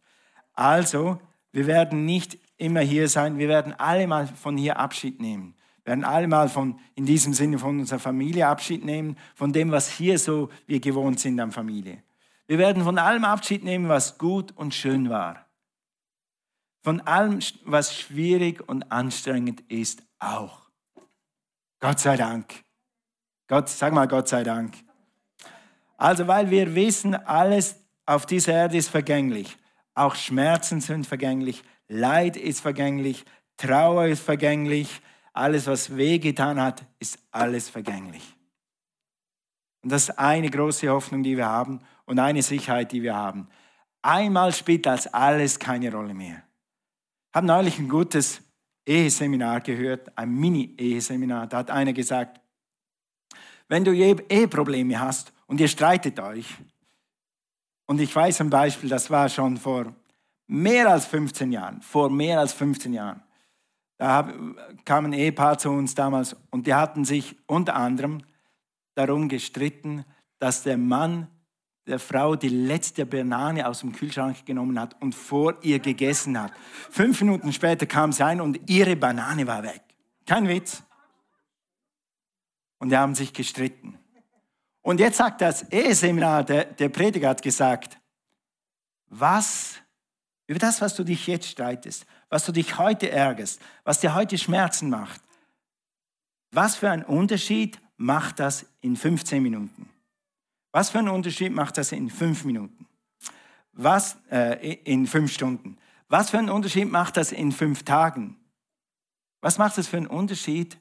Also, 0.56 1.21
wir 1.51 1.67
werden 1.67 2.06
nicht 2.06 2.39
immer 2.62 2.82
hier 2.82 3.10
sein, 3.10 3.38
wir 3.38 3.50
werden 3.50 3.74
alle 3.74 4.08
mal 4.08 4.28
von 4.28 4.56
hier 4.56 4.78
Abschied 4.78 5.19
nehmen. 5.19 5.56
Wir 5.84 5.91
werden 5.91 6.04
alle 6.04 6.28
mal 6.28 6.47
von, 6.47 6.80
in 6.95 7.06
diesem 7.06 7.34
Sinne 7.34 7.58
von 7.58 7.80
unserer 7.80 8.00
Familie 8.00 8.47
Abschied 8.47 8.86
nehmen, 8.86 9.17
von 9.36 9.52
dem, 9.52 9.71
was 9.71 9.89
hier 9.89 10.19
so 10.19 10.50
wir 10.67 10.80
gewohnt 10.80 11.19
sind 11.19 11.39
an 11.39 11.52
Familie. 11.52 12.04
Wir 12.47 12.60
werden 12.60 12.84
von 12.84 12.97
allem 12.97 13.26
Abschied 13.26 13.63
nehmen, 13.63 13.89
was 13.89 14.17
gut 14.17 14.52
und 14.56 14.76
schön 14.76 15.10
war. 15.10 15.47
Von 16.84 17.02
allem, 17.02 17.39
was 17.65 17.95
schwierig 17.95 18.67
und 18.67 18.91
anstrengend 18.91 19.62
ist, 19.69 20.04
auch. 20.19 20.69
Gott 21.80 22.00
sei 22.00 22.15
Dank. 22.15 22.63
Gott, 23.47 23.69
sag 23.69 23.93
mal 23.93 24.08
Gott 24.08 24.28
sei 24.28 24.43
Dank. 24.43 24.76
Also, 25.97 26.28
weil 26.28 26.50
wir 26.50 26.76
wissen, 26.76 27.15
alles 27.15 27.76
auf 28.06 28.26
dieser 28.26 28.54
Erde 28.54 28.78
ist 28.78 28.89
vergänglich. 28.89 29.58
Auch 29.93 30.15
Schmerzen 30.15 30.80
sind 30.80 31.06
vergänglich, 31.06 31.63
Leid 31.91 32.38
ist 32.38 32.62
vergänglich, 32.62 33.25
Trauer 33.58 34.08
ist 34.08 34.23
vergänglich, 34.23 35.01
alles, 35.34 35.67
was 35.67 35.95
wehgetan 35.95 36.60
hat, 36.60 36.84
ist 36.99 37.19
alles 37.32 37.69
vergänglich. 37.69 38.36
Und 39.84 39.91
das 39.91 40.10
ist 40.10 40.19
eine 40.19 40.49
große 40.49 40.89
Hoffnung, 40.89 41.23
die 41.23 41.38
wir 41.38 41.47
haben 41.47 41.80
und 42.06 42.19
eine 42.19 42.41
Sicherheit, 42.41 42.91
die 42.91 43.01
wir 43.01 43.15
haben. 43.15 43.47
Einmal 44.01 44.54
spielt 44.54 44.86
das 44.86 45.08
alles 45.08 45.60
keine 45.60 45.91
Rolle 45.91 46.13
mehr 46.13 46.43
habe 47.34 47.47
neulich 47.47 47.80
ein 47.80 47.89
gutes 47.89 48.41
Eheseminar 48.86 49.62
gehört, 49.62 50.17
ein 50.17 50.34
Mini-Eheseminar. 50.34 51.47
Da 51.47 51.58
hat 51.58 51.71
einer 51.71 51.93
gesagt, 51.93 52.41
wenn 53.67 53.86
du 53.86 53.93
Eheprobleme 53.93 54.99
hast 54.99 55.32
und 55.47 55.60
ihr 55.62 55.67
streitet 55.67 56.19
euch, 56.19 56.45
und 57.88 57.99
ich 57.99 58.15
weiß 58.15 58.39
ein 58.39 58.49
Beispiel, 58.49 58.89
das 58.89 59.10
war 59.10 59.27
schon 59.27 59.58
vor 59.58 59.93
mehr 60.47 60.89
als 60.89 61.06
15 61.06 61.51
Jahren, 61.51 61.82
vor 61.82 62.10
mehr 62.10 62.39
als 62.39 62.54
15 62.54 62.93
Jahren, 62.93 63.23
da 63.97 64.34
kam 64.84 65.06
ein 65.06 65.13
Ehepaar 65.13 65.58
zu 65.58 65.69
uns 65.69 65.93
damals 65.93 66.36
und 66.49 66.65
die 66.65 66.73
hatten 66.73 67.06
sich 67.06 67.38
unter 67.45 67.75
anderem 67.75 68.23
darum 68.95 69.30
gestritten, 69.30 70.06
dass 70.39 70.63
der 70.63 70.77
Mann 70.77 71.27
der 71.88 71.99
Frau 71.99 72.36
die 72.36 72.49
letzte 72.49 73.06
Banane 73.06 73.67
aus 73.67 73.82
dem 73.82 73.91
Kühlschrank 73.91 74.45
genommen 74.45 74.80
hat 74.80 74.99
und 75.01 75.13
vor 75.13 75.56
ihr 75.62 75.80
gegessen 75.80 76.41
hat. 76.41 76.51
Fünf 76.89 77.21
Minuten 77.21 77.54
später 77.54 77.86
kam 77.86 78.12
sie 78.12 78.25
ein 78.25 78.41
und 78.41 78.69
ihre 78.69 78.95
Banane 78.95 79.45
war 79.45 79.63
weg. 79.63 79.82
Kein 80.25 80.47
Witz. 80.47 80.84
Und 82.80 82.89
die 82.89 82.97
haben 82.97 83.13
sich 83.13 83.34
gestritten. 83.34 83.99
Und 84.82 84.99
jetzt 84.99 85.17
sagt 85.17 85.41
das 85.41 85.71
Eheseminar, 85.71 86.43
der, 86.43 86.65
der 86.65 86.89
Prediger 86.89 87.30
hat 87.30 87.41
gesagt, 87.41 87.99
was, 89.08 89.75
über 90.52 90.60
das, 90.60 90.82
was 90.82 90.96
du 90.96 91.06
dich 91.06 91.28
jetzt 91.28 91.48
streitest, 91.48 92.06
was 92.28 92.46
du 92.46 92.52
dich 92.52 92.78
heute 92.78 93.10
ärgerst, 93.10 93.62
was 93.86 94.02
dir 94.02 94.14
heute 94.14 94.38
Schmerzen 94.38 94.90
macht, 94.90 95.22
was 96.52 96.76
für 96.76 96.92
einen 96.92 97.06
Unterschied 97.06 97.80
macht 97.96 98.42
das 98.42 98.66
in 98.82 98.98
15 98.98 99.42
Minuten? 99.42 99.90
Was 100.74 100.90
für 100.90 101.00
einen 101.00 101.08
Unterschied 101.08 101.54
macht 101.54 101.78
das 101.78 101.94
in 101.94 102.10
fünf 102.10 102.44
Minuten? 102.44 102.86
Was 103.72 104.18
äh, 104.30 104.74
in 104.84 105.08
fünf 105.08 105.32
Stunden? 105.32 105.78
Was 106.10 106.32
für 106.32 106.40
einen 106.40 106.50
Unterschied 106.50 106.92
macht 106.92 107.16
das 107.16 107.32
in 107.32 107.54
fünf 107.54 107.84
Tagen? 107.84 108.36
Was 109.40 109.58
macht 109.58 109.78
das 109.78 109.88
für 109.88 109.96
einen 109.96 110.08
Unterschied, 110.08 110.78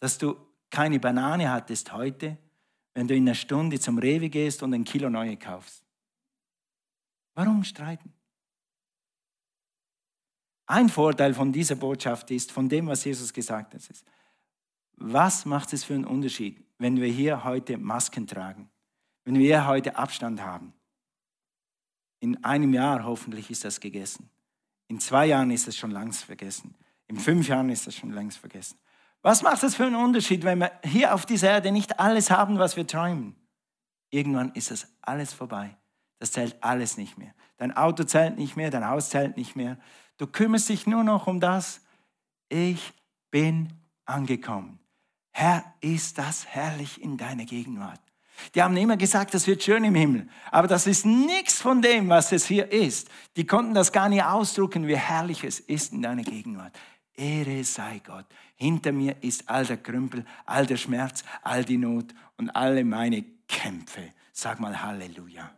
dass 0.00 0.18
du 0.18 0.36
keine 0.70 0.98
Banane 0.98 1.52
hattest 1.52 1.92
heute, 1.92 2.36
wenn 2.94 3.06
du 3.06 3.14
in 3.14 3.28
einer 3.28 3.36
Stunde 3.36 3.78
zum 3.78 3.98
Rewe 3.98 4.28
gehst 4.28 4.64
und 4.64 4.74
ein 4.74 4.82
Kilo 4.82 5.08
neue 5.08 5.36
kaufst? 5.36 5.84
Warum 7.36 7.62
streiten? 7.62 8.12
Ein 10.66 10.88
Vorteil 10.88 11.34
von 11.34 11.52
dieser 11.52 11.74
Botschaft 11.74 12.30
ist, 12.30 12.52
von 12.52 12.68
dem, 12.68 12.86
was 12.86 13.04
Jesus 13.04 13.32
gesagt 13.32 13.74
hat, 13.74 13.80
ist, 13.90 14.04
was 14.96 15.44
macht 15.44 15.72
es 15.72 15.84
für 15.84 15.94
einen 15.94 16.04
Unterschied, 16.04 16.64
wenn 16.78 17.00
wir 17.00 17.08
hier 17.08 17.44
heute 17.44 17.76
Masken 17.76 18.26
tragen? 18.26 18.70
Wenn 19.24 19.38
wir 19.38 19.66
heute 19.66 19.96
Abstand 19.96 20.42
haben, 20.42 20.74
in 22.20 22.42
einem 22.44 22.72
Jahr 22.72 23.04
hoffentlich 23.04 23.50
ist 23.50 23.64
das 23.64 23.80
gegessen. 23.80 24.30
In 24.88 25.00
zwei 25.00 25.26
Jahren 25.26 25.50
ist 25.50 25.68
es 25.68 25.76
schon 25.76 25.90
längst 25.90 26.24
vergessen. 26.24 26.74
In 27.06 27.18
fünf 27.18 27.48
Jahren 27.48 27.68
ist 27.68 27.86
es 27.86 27.96
schon 27.96 28.12
längst 28.12 28.38
vergessen. 28.38 28.78
Was 29.22 29.42
macht 29.42 29.62
das 29.62 29.74
für 29.74 29.84
einen 29.84 29.96
Unterschied, 29.96 30.44
wenn 30.44 30.58
wir 30.58 30.72
hier 30.84 31.14
auf 31.14 31.26
dieser 31.26 31.50
Erde 31.50 31.72
nicht 31.72 31.98
alles 31.98 32.30
haben, 32.30 32.58
was 32.58 32.76
wir 32.76 32.86
träumen? 32.86 33.34
Irgendwann 34.10 34.52
ist 34.52 34.70
das 34.70 34.86
alles 35.02 35.32
vorbei. 35.32 35.76
Das 36.18 36.32
zählt 36.32 36.56
alles 36.62 36.96
nicht 36.96 37.18
mehr. 37.18 37.34
Dein 37.56 37.76
Auto 37.76 38.04
zählt 38.04 38.38
nicht 38.38 38.56
mehr, 38.56 38.70
dein 38.70 38.88
Haus 38.88 39.10
zählt 39.10 39.36
nicht 39.36 39.56
mehr. 39.56 39.78
Du 40.16 40.26
kümmerst 40.26 40.68
dich 40.68 40.86
nur 40.86 41.04
noch 41.04 41.26
um 41.26 41.40
das. 41.40 41.80
Ich 42.48 42.92
bin 43.30 43.72
angekommen. 44.04 44.78
Herr, 45.32 45.64
ist 45.80 46.18
das 46.18 46.46
herrlich 46.46 47.02
in 47.02 47.16
deiner 47.16 47.44
Gegenwart. 47.44 48.00
Die 48.54 48.62
haben 48.62 48.76
immer 48.76 48.96
gesagt, 48.96 49.34
das 49.34 49.46
wird 49.46 49.62
schön 49.62 49.84
im 49.84 49.94
Himmel. 49.94 50.28
Aber 50.50 50.68
das 50.68 50.86
ist 50.86 51.06
nichts 51.06 51.60
von 51.60 51.82
dem, 51.82 52.08
was 52.08 52.32
es 52.32 52.46
hier 52.46 52.70
ist. 52.70 53.08
Die 53.36 53.46
konnten 53.46 53.74
das 53.74 53.92
gar 53.92 54.08
nicht 54.08 54.22
ausdrucken, 54.22 54.86
wie 54.86 54.96
herrlich 54.96 55.44
es 55.44 55.60
ist 55.60 55.92
in 55.92 56.02
deiner 56.02 56.22
Gegenwart. 56.22 56.76
Ehre 57.16 57.62
sei 57.64 58.00
Gott. 58.04 58.26
Hinter 58.56 58.92
mir 58.92 59.16
ist 59.22 59.48
all 59.48 59.64
der 59.64 59.76
Krümpel, 59.76 60.24
all 60.46 60.66
der 60.66 60.76
Schmerz, 60.76 61.24
all 61.42 61.64
die 61.64 61.78
Not 61.78 62.14
und 62.36 62.50
alle 62.50 62.84
meine 62.84 63.24
Kämpfe. 63.48 64.12
Sag 64.32 64.58
mal 64.60 64.82
Halleluja. 64.82 65.50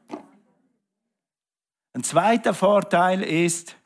Ein 1.94 2.04
zweiter 2.04 2.52
Vorteil 2.52 3.22
ist, 3.22 3.76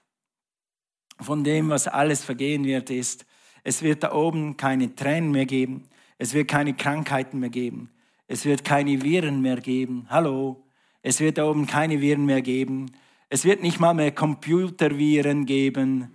von 1.21 1.45
dem, 1.45 1.71
was 1.71 1.89
alles 1.89 2.25
vergehen 2.25 2.65
wird, 2.65 2.91
ist, 2.91 3.27
es 3.63 3.83
wird 3.83 4.03
da 4.03 4.13
oben 4.13 4.57
keine 4.57 4.95
Tränen 4.95 5.31
mehr 5.31 5.47
geben, 5.47 5.85
es 6.19 6.35
wird 6.35 6.49
keine 6.49 6.75
Krankheiten 6.75 7.39
mehr 7.41 7.51
geben, 7.51 7.91
es 8.27 8.45
wird 8.45 8.65
keine 8.65 9.03
Viren 9.03 9.41
mehr 9.41 9.61
geben. 9.61 10.07
Hallo. 10.09 10.63
Es 11.03 11.21
wird 11.21 11.39
da 11.39 11.47
oben 11.47 11.67
keine 11.67 12.01
Viren 12.01 12.27
mehr 12.27 12.43
geben. 12.43 12.93
Es 13.31 13.45
wird 13.45 13.63
nicht 13.63 13.81
mal 13.81 13.95
mehr 13.95 14.13
Computerviren 14.13 15.47
geben. 15.47 16.15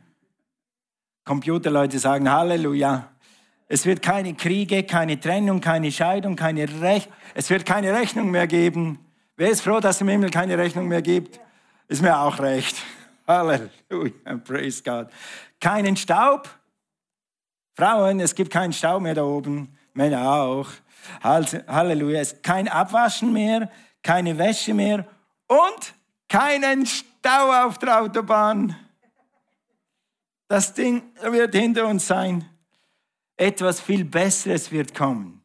Computerleute 1.23 1.97
sagen 1.97 2.29
Halleluja. 2.31 3.11
Es 3.67 3.85
wird 3.85 4.03
keine 4.03 4.35
Kriege, 4.35 4.83
keine 4.83 5.19
Trennung, 5.19 5.59
keine 5.59 5.91
Scheidung, 5.91 6.35
keine 6.35 6.81
Rech 6.81 7.09
es 7.33 7.49
wird 7.49 7.65
keine 7.65 7.93
Rechnung 7.93 8.31
mehr 8.31 8.47
geben. 8.47 8.99
Wer 9.35 9.49
ist 9.49 9.61
froh, 9.61 9.81
dass 9.81 9.97
es 9.97 10.01
im 10.01 10.07
Himmel 10.07 10.29
keine 10.29 10.57
Rechnung 10.57 10.87
mehr 10.87 11.01
gibt? 11.01 11.39
Ist 11.89 12.01
mir 12.01 12.17
auch 12.17 12.39
recht. 12.39 12.77
Halleluja, 13.27 14.37
praise 14.43 14.83
God. 14.83 15.07
Keinen 15.59 15.95
Staub. 15.97 16.49
Frauen, 17.73 18.19
es 18.19 18.35
gibt 18.35 18.51
keinen 18.51 18.73
Staub 18.73 19.01
mehr 19.01 19.15
da 19.15 19.23
oben. 19.23 19.77
Männer 19.93 20.29
auch. 20.29 20.69
Halleluja. 21.23 22.21
Es 22.21 22.41
kein 22.41 22.67
Abwaschen 22.67 23.33
mehr, 23.33 23.69
keine 24.03 24.37
Wäsche 24.37 24.73
mehr 24.73 25.05
und 25.47 25.93
keinen 26.27 26.85
Stau 26.85 27.65
auf 27.65 27.77
der 27.77 28.01
Autobahn. 28.01 28.75
Das 30.47 30.73
Ding 30.73 31.03
wird 31.21 31.55
hinter 31.55 31.87
uns 31.87 32.07
sein. 32.07 32.47
Etwas 33.37 33.81
viel 33.81 34.05
Besseres 34.05 34.71
wird 34.71 34.93
kommen. 34.93 35.43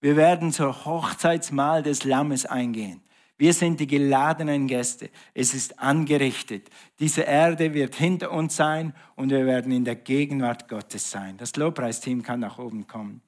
Wir 0.00 0.16
werden 0.16 0.52
zur 0.52 0.84
Hochzeitsmahl 0.84 1.82
des 1.82 2.04
Lammes 2.04 2.44
eingehen. 2.46 3.03
Wir 3.44 3.52
sind 3.52 3.78
die 3.78 3.86
geladenen 3.86 4.66
Gäste. 4.68 5.10
Es 5.34 5.52
ist 5.52 5.78
angerichtet. 5.78 6.70
Diese 6.98 7.20
Erde 7.20 7.74
wird 7.74 7.94
hinter 7.94 8.32
uns 8.32 8.56
sein 8.56 8.94
und 9.16 9.28
wir 9.28 9.44
werden 9.44 9.70
in 9.70 9.84
der 9.84 9.96
Gegenwart 9.96 10.66
Gottes 10.66 11.10
sein. 11.10 11.36
Das 11.36 11.54
Lobpreisteam 11.54 12.22
kann 12.22 12.40
nach 12.40 12.56
oben 12.56 12.86
kommen. 12.86 13.20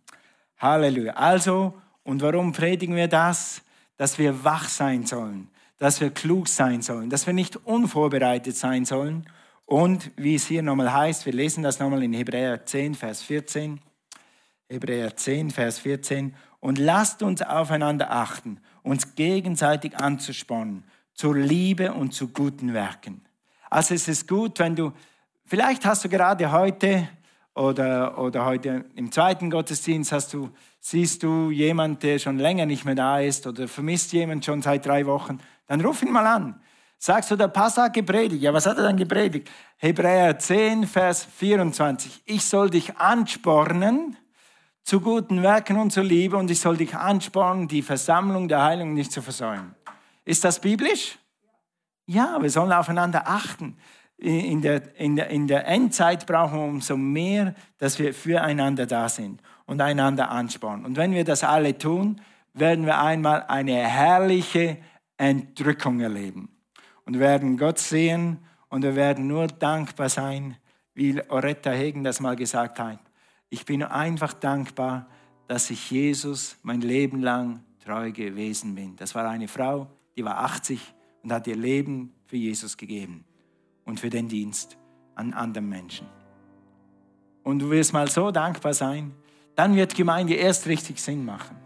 Halleluja. 0.56 1.12
Also, 1.12 1.74
und 2.02 2.22
warum 2.22 2.54
predigen 2.54 2.96
wir 2.96 3.08
das? 3.08 3.60
Dass 3.98 4.18
wir 4.18 4.42
wach 4.42 4.70
sein 4.70 5.04
sollen, 5.04 5.50
dass 5.76 6.00
wir 6.00 6.08
klug 6.08 6.48
sein 6.48 6.80
sollen, 6.80 7.10
dass 7.10 7.26
wir 7.26 7.34
nicht 7.34 7.56
unvorbereitet 7.66 8.56
sein 8.56 8.86
sollen. 8.86 9.28
Und 9.66 10.12
wie 10.16 10.36
es 10.36 10.46
hier 10.46 10.62
nochmal 10.62 10.94
heißt, 10.94 11.26
wir 11.26 11.34
lesen 11.34 11.62
das 11.62 11.78
nochmal 11.78 12.02
in 12.02 12.14
Hebräer 12.14 12.64
10, 12.64 12.94
Vers 12.94 13.20
14. 13.20 13.80
Hebräer 14.70 15.14
10, 15.14 15.50
Vers 15.50 15.78
14. 15.80 16.34
Und 16.60 16.78
lasst 16.78 17.22
uns 17.22 17.42
aufeinander 17.42 18.10
achten, 18.10 18.60
uns 18.86 19.14
gegenseitig 19.14 19.96
anzuspornen, 19.96 20.84
zur 21.14 21.36
Liebe 21.36 21.92
und 21.92 22.12
zu 22.12 22.28
guten 22.28 22.74
Werken. 22.74 23.22
Also 23.70 23.94
es 23.94 24.06
ist 24.06 24.28
gut, 24.28 24.58
wenn 24.58 24.76
du, 24.76 24.92
vielleicht 25.44 25.84
hast 25.84 26.04
du 26.04 26.08
gerade 26.08 26.52
heute 26.52 27.08
oder, 27.54 28.18
oder 28.18 28.44
heute 28.44 28.84
im 28.94 29.10
zweiten 29.10 29.50
Gottesdienst 29.50 30.12
hast 30.12 30.32
du, 30.34 30.50
siehst 30.78 31.22
du 31.22 31.50
jemand, 31.50 32.02
der 32.02 32.18
schon 32.18 32.38
länger 32.38 32.66
nicht 32.66 32.84
mehr 32.84 32.94
da 32.94 33.18
ist 33.18 33.46
oder 33.46 33.66
vermisst 33.66 34.12
jemand 34.12 34.44
schon 34.44 34.62
seit 34.62 34.86
drei 34.86 35.06
Wochen, 35.06 35.40
dann 35.66 35.80
ruf 35.80 36.02
ihn 36.02 36.12
mal 36.12 36.26
an. 36.26 36.60
Sagst 36.98 37.30
du, 37.30 37.36
der 37.36 37.48
Pastor 37.48 37.84
hat 37.84 37.94
gepredigt. 37.94 38.42
Ja, 38.42 38.54
was 38.54 38.66
hat 38.66 38.78
er 38.78 38.84
dann 38.84 38.96
gepredigt? 38.96 39.50
Hebräer 39.76 40.38
10, 40.38 40.86
Vers 40.86 41.26
24. 41.36 42.22
Ich 42.24 42.44
soll 42.44 42.70
dich 42.70 42.96
anspornen 42.96 44.16
zu 44.86 45.02
guten 45.02 45.42
Werken 45.42 45.76
und 45.76 45.92
zur 45.92 46.04
Liebe 46.04 46.38
und 46.38 46.50
ich 46.50 46.60
soll 46.60 46.78
dich 46.78 46.94
anspornen, 46.94 47.68
die 47.68 47.82
Versammlung 47.82 48.48
der 48.48 48.62
Heilung 48.62 48.94
nicht 48.94 49.12
zu 49.12 49.20
versäumen. 49.20 49.74
Ist 50.24 50.44
das 50.44 50.60
biblisch? 50.60 51.18
Ja, 52.06 52.38
wir 52.40 52.50
sollen 52.50 52.72
aufeinander 52.72 53.24
achten 53.26 53.76
in 54.18 54.62
der, 54.62 54.96
in, 54.98 55.16
der, 55.16 55.28
in 55.28 55.46
der 55.46 55.66
Endzeit 55.66 56.26
brauchen 56.26 56.58
wir 56.58 56.64
umso 56.64 56.96
mehr, 56.96 57.54
dass 57.78 57.98
wir 57.98 58.14
füreinander 58.14 58.86
da 58.86 59.08
sind 59.08 59.42
und 59.66 59.80
einander 59.80 60.30
anspornen. 60.30 60.86
Und 60.86 60.96
wenn 60.96 61.12
wir 61.12 61.24
das 61.24 61.44
alle 61.44 61.76
tun, 61.76 62.20
werden 62.54 62.86
wir 62.86 62.98
einmal 62.98 63.44
eine 63.48 63.74
herrliche 63.74 64.78
Entrückung 65.18 66.00
erleben. 66.00 66.48
Und 67.04 67.18
werden 67.18 67.58
Gott 67.58 67.78
sehen 67.78 68.38
und 68.68 68.82
wir 68.82 68.96
werden 68.96 69.26
nur 69.26 69.46
dankbar 69.48 70.08
sein, 70.08 70.56
wie 70.94 71.20
Oretta 71.28 71.70
Hegen 71.70 72.02
das 72.02 72.20
mal 72.20 72.36
gesagt 72.36 72.78
hat. 72.78 72.98
Ich 73.48 73.64
bin 73.64 73.82
einfach 73.82 74.32
dankbar, 74.32 75.08
dass 75.46 75.70
ich 75.70 75.90
Jesus 75.90 76.56
mein 76.62 76.80
Leben 76.80 77.20
lang 77.20 77.60
treu 77.84 78.10
gewesen 78.10 78.74
bin. 78.74 78.96
Das 78.96 79.14
war 79.14 79.28
eine 79.28 79.48
Frau, 79.48 79.88
die 80.16 80.24
war 80.24 80.38
80 80.40 80.80
und 81.22 81.32
hat 81.32 81.46
ihr 81.46 81.56
Leben 81.56 82.12
für 82.26 82.36
Jesus 82.36 82.76
gegeben 82.76 83.24
und 83.84 84.00
für 84.00 84.10
den 84.10 84.28
Dienst 84.28 84.76
an 85.14 85.32
anderen 85.32 85.68
Menschen. 85.68 86.06
Und 87.44 87.60
du 87.60 87.70
wirst 87.70 87.92
mal 87.92 88.08
so 88.08 88.32
dankbar 88.32 88.74
sein, 88.74 89.12
dann 89.54 89.76
wird 89.76 89.94
Gemeinde 89.94 90.34
erst 90.34 90.66
richtig 90.66 91.00
Sinn 91.00 91.24
machen. 91.24 91.56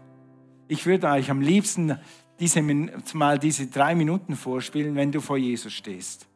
Ich 0.67 0.85
würde 0.85 1.07
euch 1.07 1.29
am 1.31 1.41
liebsten 1.41 1.97
diese, 2.39 2.61
mal 2.61 3.39
diese 3.39 3.67
drei 3.67 3.95
Minuten 3.95 4.35
vorspielen, 4.35 4.95
wenn 4.95 5.11
du 5.11 5.19
vor 5.19 5.37
Jesus 5.37 5.73
stehst. 5.73 6.27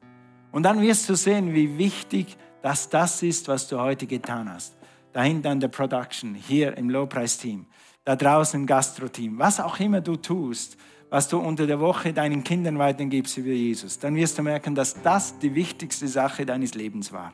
Und 0.51 0.63
dann 0.63 0.81
wirst 0.81 1.07
du 1.09 1.15
sehen, 1.15 1.53
wie 1.53 1.77
wichtig 1.77 2.37
dass 2.61 2.89
das 2.89 3.21
ist, 3.21 3.47
was 3.47 3.67
du 3.67 3.79
heute 3.79 4.07
getan 4.07 4.51
hast. 4.51 4.75
Dahinter 5.15 5.51
an 5.51 5.61
der 5.61 5.69
Production, 5.69 6.35
hier 6.35 6.75
im 6.75 6.89
Lowpreis-Team, 6.89 7.67
da 8.03 8.17
draußen 8.17 8.59
im 8.59 8.65
Gastro-Team, 8.65 9.39
was 9.39 9.61
auch 9.61 9.79
immer 9.79 10.01
du 10.01 10.17
tust, 10.17 10.75
was 11.09 11.29
du 11.29 11.37
unter 11.39 11.65
der 11.65 11.79
Woche 11.79 12.11
deinen 12.11 12.43
Kindern 12.43 12.77
weitergibst 12.79 13.37
über 13.37 13.51
Jesus, 13.51 13.97
dann 13.97 14.17
wirst 14.17 14.37
du 14.37 14.43
merken, 14.43 14.75
dass 14.75 15.01
das 15.01 15.39
die 15.39 15.55
wichtigste 15.55 16.09
Sache 16.09 16.45
deines 16.45 16.75
Lebens 16.75 17.13
war. 17.13 17.31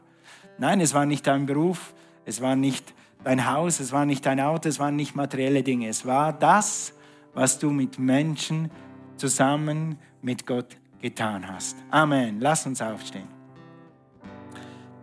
Nein, 0.59 0.79
es 0.79 0.93
war 0.93 1.07
nicht 1.07 1.25
dein 1.25 1.47
Beruf, 1.47 1.95
es 2.23 2.39
war 2.39 2.55
nicht 2.55 2.93
dein 3.23 3.51
Haus, 3.51 3.79
es 3.79 3.91
war 3.91 4.05
nicht 4.05 4.27
dein 4.27 4.39
Auto, 4.39 4.69
es 4.69 4.77
waren 4.77 4.95
nicht 4.95 5.15
materielle 5.15 5.63
Dinge. 5.63 5.87
Es 5.87 6.05
war 6.05 6.33
das, 6.33 6.93
was 7.33 7.57
du 7.57 7.71
mit 7.71 7.97
Menschen 7.97 8.69
zusammen 9.17 9.97
mit 10.21 10.45
Gott 10.45 10.77
getan 11.01 11.51
hast. 11.51 11.77
Amen. 11.89 12.39
Lass 12.39 12.67
uns 12.67 12.79
aufstehen. 12.79 13.27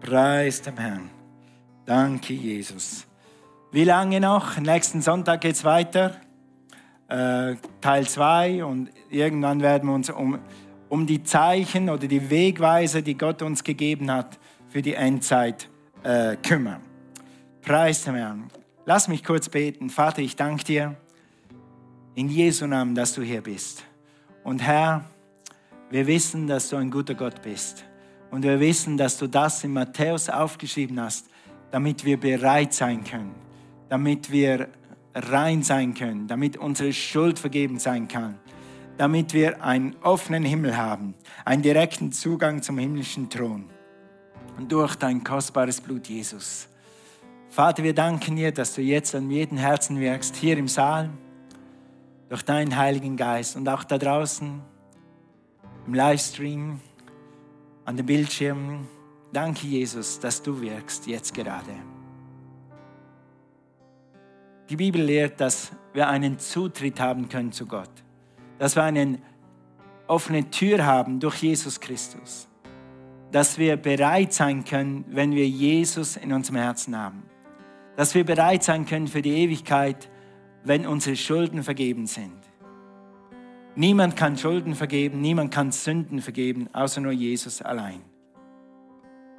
Preis 0.01 0.63
dem 0.63 0.77
Herrn. 0.77 1.18
Danke, 1.89 2.35
Jesus. 2.35 3.07
Wie 3.73 3.85
lange 3.85 4.21
noch? 4.21 4.59
Nächsten 4.59 5.01
Sonntag 5.01 5.41
geht 5.41 5.55
es 5.55 5.65
weiter. 5.65 6.17
Äh, 7.09 7.55
Teil 7.81 8.07
2 8.07 8.63
und 8.63 8.91
irgendwann 9.09 9.63
werden 9.63 9.89
wir 9.89 9.95
uns 9.95 10.11
um, 10.11 10.39
um 10.91 11.07
die 11.07 11.23
Zeichen 11.23 11.89
oder 11.89 12.07
die 12.07 12.29
Wegweise, 12.29 13.03
die 13.03 13.17
Gott 13.17 13.41
uns 13.41 13.65
gegeben 13.65 14.11
hat, 14.11 14.39
für 14.69 14.83
die 14.83 14.93
Endzeit 14.93 15.71
äh, 16.03 16.37
kümmern. 16.37 16.83
Preis 17.63 18.05
dem 18.05 18.17
Herrn. 18.17 18.51
Lass 18.85 19.09
mich 19.09 19.25
kurz 19.25 19.49
beten. 19.49 19.89
Vater, 19.89 20.21
ich 20.21 20.37
danke 20.37 20.65
dir 20.65 20.95
in 22.15 22.29
Jesu 22.29 22.67
Namen, 22.67 22.95
dass 22.95 23.15
du 23.15 23.23
hier 23.23 23.41
bist. 23.41 23.83
Und 24.45 24.61
Herr, 24.61 25.07
wir 25.89 26.07
wissen, 26.07 26.49
dass 26.49 26.69
du 26.69 26.77
ein 26.77 26.91
guter 26.91 27.15
Gott 27.15 27.41
bist. 27.41 27.87
Und 28.31 28.43
wir 28.43 28.61
wissen, 28.61 28.99
dass 28.99 29.17
du 29.17 29.27
das 29.27 29.65
in 29.65 29.73
Matthäus 29.73 30.29
aufgeschrieben 30.29 31.01
hast, 31.01 31.31
damit 31.71 32.05
wir 32.05 32.19
bereit 32.19 32.73
sein 32.73 33.05
können, 33.05 33.35
damit 33.89 34.31
wir 34.31 34.69
rein 35.15 35.63
sein 35.63 35.95
können, 35.95 36.27
damit 36.27 36.57
unsere 36.57 36.93
Schuld 36.93 37.39
vergeben 37.39 37.79
sein 37.79 38.09
kann, 38.09 38.39
damit 38.97 39.33
wir 39.33 39.63
einen 39.63 39.97
offenen 40.03 40.45
Himmel 40.45 40.77
haben, 40.77 41.15
einen 41.45 41.63
direkten 41.63 42.13
Zugang 42.13 42.63
zum 42.63 42.79
himmlischen 42.79 43.29
Thron. 43.31 43.65
Und 44.57 44.73
durch 44.73 44.97
dein 44.97 45.23
kostbares 45.23 45.81
Blut, 45.81 46.09
Jesus. 46.09 46.69
Vater, 47.49 47.83
wir 47.83 47.95
danken 47.95 48.37
dir, 48.37 48.53
dass 48.53 48.75
du 48.75 48.83
jetzt 48.83 49.15
an 49.15 49.31
jedem 49.31 49.57
Herzen 49.57 49.99
wirkst, 50.01 50.37
hier 50.37 50.59
im 50.59 50.69
Saal, 50.69 51.11
durch 52.29 52.43
deinen 52.43 52.77
Heiligen 52.77 53.17
Geist 53.17 53.57
und 53.57 53.69
auch 53.69 53.85
da 53.85 53.99
draußen 53.99 54.61
im 55.87 55.95
Livestream, 55.95 56.81
an 57.85 57.97
den 57.97 58.05
Bildschirmen. 58.05 58.87
Danke, 59.33 59.67
Jesus, 59.67 60.19
dass 60.19 60.43
du 60.43 60.61
wirkst 60.61 61.07
jetzt 61.07 61.35
gerade. 61.35 61.75
Die 64.71 64.77
Bibel 64.77 65.03
lehrt, 65.03 65.41
dass 65.41 65.73
wir 65.93 66.09
einen 66.09 66.39
Zutritt 66.39 67.01
haben 67.01 67.29
können 67.29 67.53
zu 67.53 67.67
Gott, 67.67 67.91
dass 68.59 68.77
wir 68.77 68.83
eine 68.85 69.19
offene 70.07 70.51
Tür 70.51 70.85
haben 70.85 71.21
durch 71.21 71.43
Jesus 71.43 71.81
Christus, 71.81 72.49
dass 73.33 73.59
wir 73.59 73.77
bereit 73.77 74.33
sein 74.33 74.65
können, 74.65 75.05
wenn 75.09 75.33
wir 75.33 75.49
Jesus 75.49 76.17
in 76.17 76.33
unserem 76.33 76.57
Herzen 76.57 76.97
haben, 76.97 77.23
dass 77.97 78.15
wir 78.15 78.25
bereit 78.25 78.63
sein 78.63 78.87
können 78.87 79.09
für 79.09 79.23
die 79.23 79.37
Ewigkeit, 79.37 80.11
wenn 80.65 80.87
unsere 80.87 81.17
Schulden 81.17 81.63
vergeben 81.63 82.07
sind. 82.07 82.39
Niemand 83.75 84.17
kann 84.17 84.37
Schulden 84.37 84.75
vergeben, 84.75 85.21
niemand 85.21 85.53
kann 85.53 85.71
Sünden 85.71 86.21
vergeben, 86.21 86.69
außer 86.73 87.01
nur 87.01 87.13
Jesus 87.13 87.63
allein. 87.63 88.01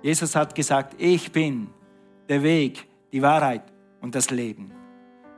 Jesus 0.02 0.36
hat 0.36 0.56
gesagt, 0.56 0.96
ich 0.98 1.32
bin 1.32 1.68
der 2.30 2.42
Weg, 2.44 2.88
die 3.12 3.22
Wahrheit 3.22 3.64
und 4.02 4.16
das 4.16 4.30
Leben. 4.30 4.72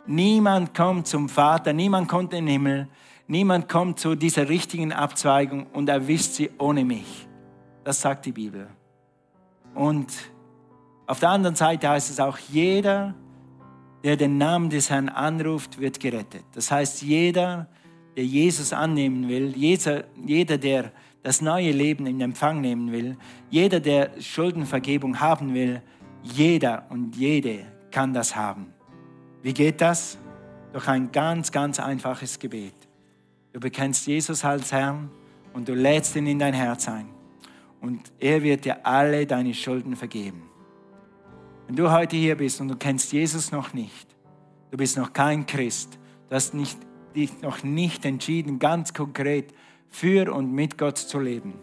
Niemand 0.06 0.74
kommt 0.74 1.08
zum 1.08 1.30
Vater, 1.30 1.74
niemand 1.74 2.08
kommt 2.08 2.34
in 2.34 2.46
den 2.46 2.54
Himmel, 2.54 2.88
niemand 3.28 3.70
kommt 3.70 4.00
zu 4.00 4.16
dieser 4.16 4.50
richtigen 4.50 4.92
Abzweigung 4.92 5.68
und 5.74 5.90
erwischt 5.90 6.32
sie 6.34 6.52
ohne 6.58 6.84
mich. 6.84 7.28
Das 7.84 8.02
sagt 8.02 8.26
die 8.26 8.32
Bibel. 8.32 8.68
Und 9.74 10.12
auf 11.08 11.20
der 11.20 11.30
anderen 11.30 11.56
Seite 11.56 11.90
heißt 11.90 12.12
es 12.12 12.20
auch, 12.20 12.38
jeder, 12.38 13.16
der 14.04 14.18
den 14.18 14.38
Namen 14.38 14.70
des 14.70 14.90
Herrn 14.90 15.10
anruft, 15.10 15.80
wird 15.80 16.00
gerettet. 16.00 16.44
Das 16.54 16.72
heißt, 16.72 17.02
jeder, 17.02 17.68
der 18.16 18.26
Jesus 18.26 18.74
annehmen 18.74 19.28
will, 19.28 19.54
jeder, 19.56 20.04
jeder, 20.26 20.58
der 20.58 20.92
das 21.24 21.42
neue 21.42 21.72
Leben 21.72 22.08
in 22.08 22.20
Empfang 22.22 22.62
nehmen 22.62 22.92
will, 22.92 23.18
jeder, 23.50 23.80
der 23.80 24.12
Schuldenvergebung 24.20 25.20
haben 25.20 25.54
will, 25.54 25.82
jeder 26.24 26.86
und 26.90 27.16
jede 27.16 27.66
kann 27.92 28.14
das 28.14 28.36
haben. 28.36 28.74
Wie 29.42 29.54
geht 29.54 29.82
das? 29.82 30.18
Durch 30.74 30.88
ein 30.88 31.12
ganz, 31.12 31.52
ganz 31.52 31.80
einfaches 31.80 32.40
Gebet. 32.40 32.76
Du 33.54 33.60
bekennst 33.60 34.08
Jesus 34.08 34.46
als 34.46 34.72
Herrn 34.72 35.10
und 35.54 35.68
du 35.68 35.74
lädst 35.74 36.16
ihn 36.16 36.28
in 36.28 36.40
dein 36.40 36.54
Herz 36.54 36.88
ein. 36.88 37.10
Und 37.82 38.12
er 38.20 38.42
wird 38.44 38.66
dir 38.66 38.86
alle 38.86 39.26
deine 39.26 39.54
Schulden 39.54 39.96
vergeben. 39.96 40.44
Wenn 41.68 41.76
du 41.76 41.92
heute 41.92 42.16
hier 42.16 42.36
bist 42.36 42.62
und 42.62 42.68
du 42.68 42.76
kennst 42.76 43.12
Jesus 43.12 43.52
noch 43.52 43.74
nicht, 43.74 44.16
du 44.70 44.78
bist 44.78 44.98
noch 44.98 45.14
kein 45.14 45.46
Christ, 45.46 46.00
du 46.30 46.36
hast 46.36 46.54
nicht 46.54 46.78
dich 47.16 47.42
noch 47.42 47.64
nicht 47.64 48.06
entschieden, 48.06 48.60
ganz 48.60 48.94
konkret 48.94 49.54
für 49.92 50.34
und 50.34 50.52
mit 50.52 50.78
Gott 50.78 50.98
zu 50.98 51.20
leben, 51.20 51.54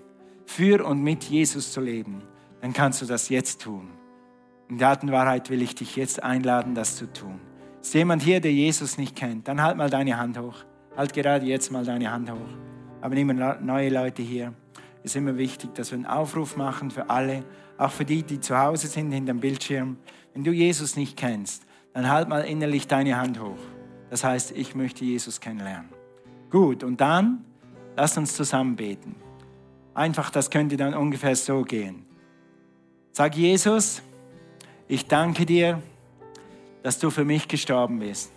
für 0.47 0.85
und 0.87 1.03
mit 1.03 1.25
Jesus 1.25 1.73
zu 1.73 1.81
leben, 1.81 2.23
dann 2.61 2.73
kannst 2.73 3.03
du 3.03 3.07
das 3.07 3.29
jetzt 3.31 3.62
tun. 3.62 3.88
In 4.69 4.79
der 4.79 4.99
Wahrheit 5.03 5.51
will 5.51 5.62
ich 5.62 5.75
dich 5.75 5.97
jetzt 5.97 6.23
einladen, 6.23 6.75
das 6.75 6.97
zu 6.97 7.11
tun. 7.11 7.41
Ist 7.81 7.95
jemand 7.95 8.23
hier, 8.23 8.41
der 8.41 8.53
Jesus 8.53 8.99
nicht 8.99 9.17
kennt, 9.17 9.49
dann 9.49 9.62
halt 9.62 9.77
mal 9.77 9.88
deine 9.88 10.19
Hand 10.19 10.38
hoch. 10.38 10.64
Halt 10.97 11.14
gerade 11.14 11.47
jetzt 11.47 11.73
mal 11.73 11.85
deine 11.85 12.12
Hand 12.12 12.31
hoch. 12.31 12.37
Aber 13.01 13.17
immer 13.17 13.57
neue 13.61 13.88
Leute 13.88 14.23
hier. 14.23 14.53
Es 15.03 15.12
ist 15.12 15.17
immer 15.17 15.38
wichtig, 15.38 15.75
dass 15.75 15.91
wir 15.91 15.97
einen 15.97 16.07
Aufruf 16.07 16.57
machen 16.57 16.91
für 16.91 17.09
alle, 17.09 17.45
auch 17.79 17.93
für 17.93 18.05
die, 18.05 18.23
die 18.25 18.41
zu 18.41 18.59
Hause 18.59 18.88
sind, 18.88 19.12
hinter 19.12 19.33
dem 19.33 19.41
Bildschirm. 19.41 19.97
Wenn 20.35 20.45
du 20.45 20.51
Jesus 20.51 20.97
nicht 20.97 21.17
kennst, 21.17 21.64
dann 21.95 22.11
halt 22.11 22.29
mal 22.29 22.41
innerlich 22.41 22.88
deine 22.88 23.17
Hand 23.17 23.41
hoch. 23.41 23.59
Das 24.11 24.25
heißt, 24.25 24.53
ich 24.53 24.75
möchte 24.75 25.05
Jesus 25.05 25.41
kennenlernen. 25.41 25.88
Gut, 26.51 26.83
und 26.83 27.01
dann 27.01 27.45
lasst 27.99 28.17
uns 28.17 28.35
zusammen 28.35 28.77
beten. 28.77 29.17
Einfach, 29.93 30.31
das 30.31 30.51
könnte 30.51 30.77
dann 30.77 30.95
ungefähr 30.95 31.35
so 31.35 31.63
gehen. 31.63 32.07
Sag 33.13 33.37
Jesus, 33.37 34.03
ich 34.87 35.09
danke 35.09 35.45
dir, 35.45 35.83
dass 36.85 37.01
du 37.01 37.11
für 37.11 37.25
mich 37.25 37.49
gestorben 37.49 37.99
bist. 37.99 38.31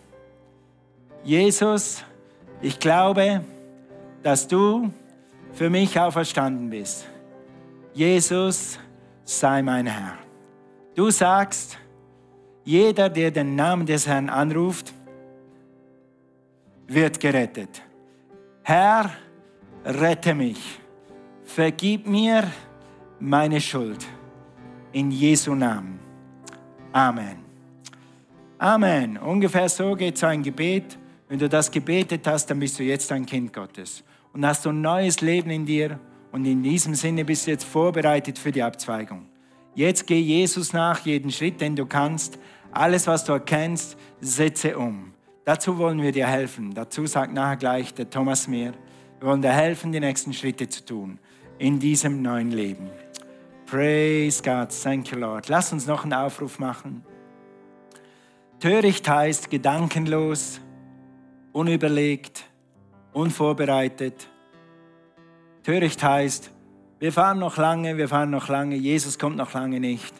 Jesus, 1.23 2.03
ich 2.59 2.79
glaube, 2.79 3.45
dass 4.23 4.47
du 4.47 4.91
für 5.53 5.69
mich 5.69 5.99
auferstanden 5.99 6.71
bist. 6.71 7.05
Jesus, 7.93 8.79
sei 9.25 9.61
mein 9.61 9.85
Herr. 9.85 10.17
Du 10.95 11.11
sagst, 11.11 11.77
jeder, 12.63 13.09
der 13.09 13.29
den 13.29 13.55
Namen 13.55 13.85
des 13.85 14.07
Herrn 14.07 14.29
anruft, 14.29 14.91
wird 16.87 17.19
gerettet. 17.19 17.83
Herr, 18.63 19.11
rette 19.85 20.33
mich. 20.33 20.79
Vergib 21.43 22.07
mir 22.07 22.49
meine 23.19 23.59
Schuld. 23.59 24.05
In 24.93 25.11
Jesu 25.11 25.55
Namen. 25.55 25.99
Amen. 26.91 27.37
Amen. 28.57 29.17
Ungefähr 29.17 29.69
so 29.69 29.95
geht 29.95 30.17
so 30.17 30.27
ein 30.27 30.43
Gebet. 30.43 30.97
Wenn 31.29 31.39
du 31.39 31.47
das 31.47 31.71
gebetet 31.71 32.27
hast, 32.27 32.47
dann 32.47 32.59
bist 32.59 32.77
du 32.77 32.83
jetzt 32.83 33.11
ein 33.11 33.25
Kind 33.25 33.53
Gottes. 33.53 34.03
Und 34.33 34.45
hast 34.45 34.65
du 34.65 34.69
ein 34.69 34.81
neues 34.81 35.21
Leben 35.21 35.49
in 35.49 35.65
dir. 35.65 35.99
Und 36.31 36.45
in 36.45 36.61
diesem 36.61 36.93
Sinne 36.95 37.25
bist 37.25 37.47
du 37.47 37.51
jetzt 37.51 37.63
vorbereitet 37.63 38.37
für 38.37 38.51
die 38.51 38.61
Abzweigung. 38.61 39.27
Jetzt 39.73 40.07
geh 40.07 40.19
Jesus 40.19 40.73
nach, 40.73 41.05
jeden 41.05 41.31
Schritt, 41.31 41.61
den 41.61 41.75
du 41.75 41.85
kannst. 41.85 42.37
Alles, 42.71 43.07
was 43.07 43.23
du 43.23 43.33
erkennst, 43.33 43.97
setze 44.19 44.77
um. 44.77 45.13
Dazu 45.45 45.77
wollen 45.77 46.01
wir 46.01 46.11
dir 46.11 46.27
helfen. 46.27 46.73
Dazu 46.73 47.05
sagt 47.05 47.33
nachher 47.33 47.57
gleich 47.57 47.93
der 47.93 48.09
Thomas 48.09 48.47
mehr. 48.47 48.73
Wir 49.21 49.27
wollen 49.27 49.43
dir 49.43 49.51
helfen, 49.51 49.91
die 49.91 49.99
nächsten 49.99 50.33
Schritte 50.33 50.67
zu 50.67 50.83
tun 50.83 51.19
in 51.59 51.79
diesem 51.79 52.23
neuen 52.23 52.49
Leben. 52.49 52.89
Praise 53.67 54.41
God, 54.41 54.69
thank 54.81 55.11
you 55.11 55.19
Lord. 55.19 55.47
Lass 55.47 55.71
uns 55.71 55.85
noch 55.85 56.03
einen 56.03 56.13
Aufruf 56.13 56.57
machen. 56.57 57.05
Töricht 58.59 59.07
heißt 59.07 59.51
gedankenlos, 59.51 60.59
unüberlegt, 61.51 62.45
unvorbereitet. 63.13 64.27
Töricht 65.61 66.01
heißt, 66.01 66.49
wir 66.97 67.13
fahren 67.13 67.37
noch 67.37 67.57
lange, 67.57 67.97
wir 67.97 68.09
fahren 68.09 68.31
noch 68.31 68.47
lange, 68.49 68.75
Jesus 68.75 69.19
kommt 69.19 69.37
noch 69.37 69.53
lange 69.53 69.79
nicht. 69.79 70.15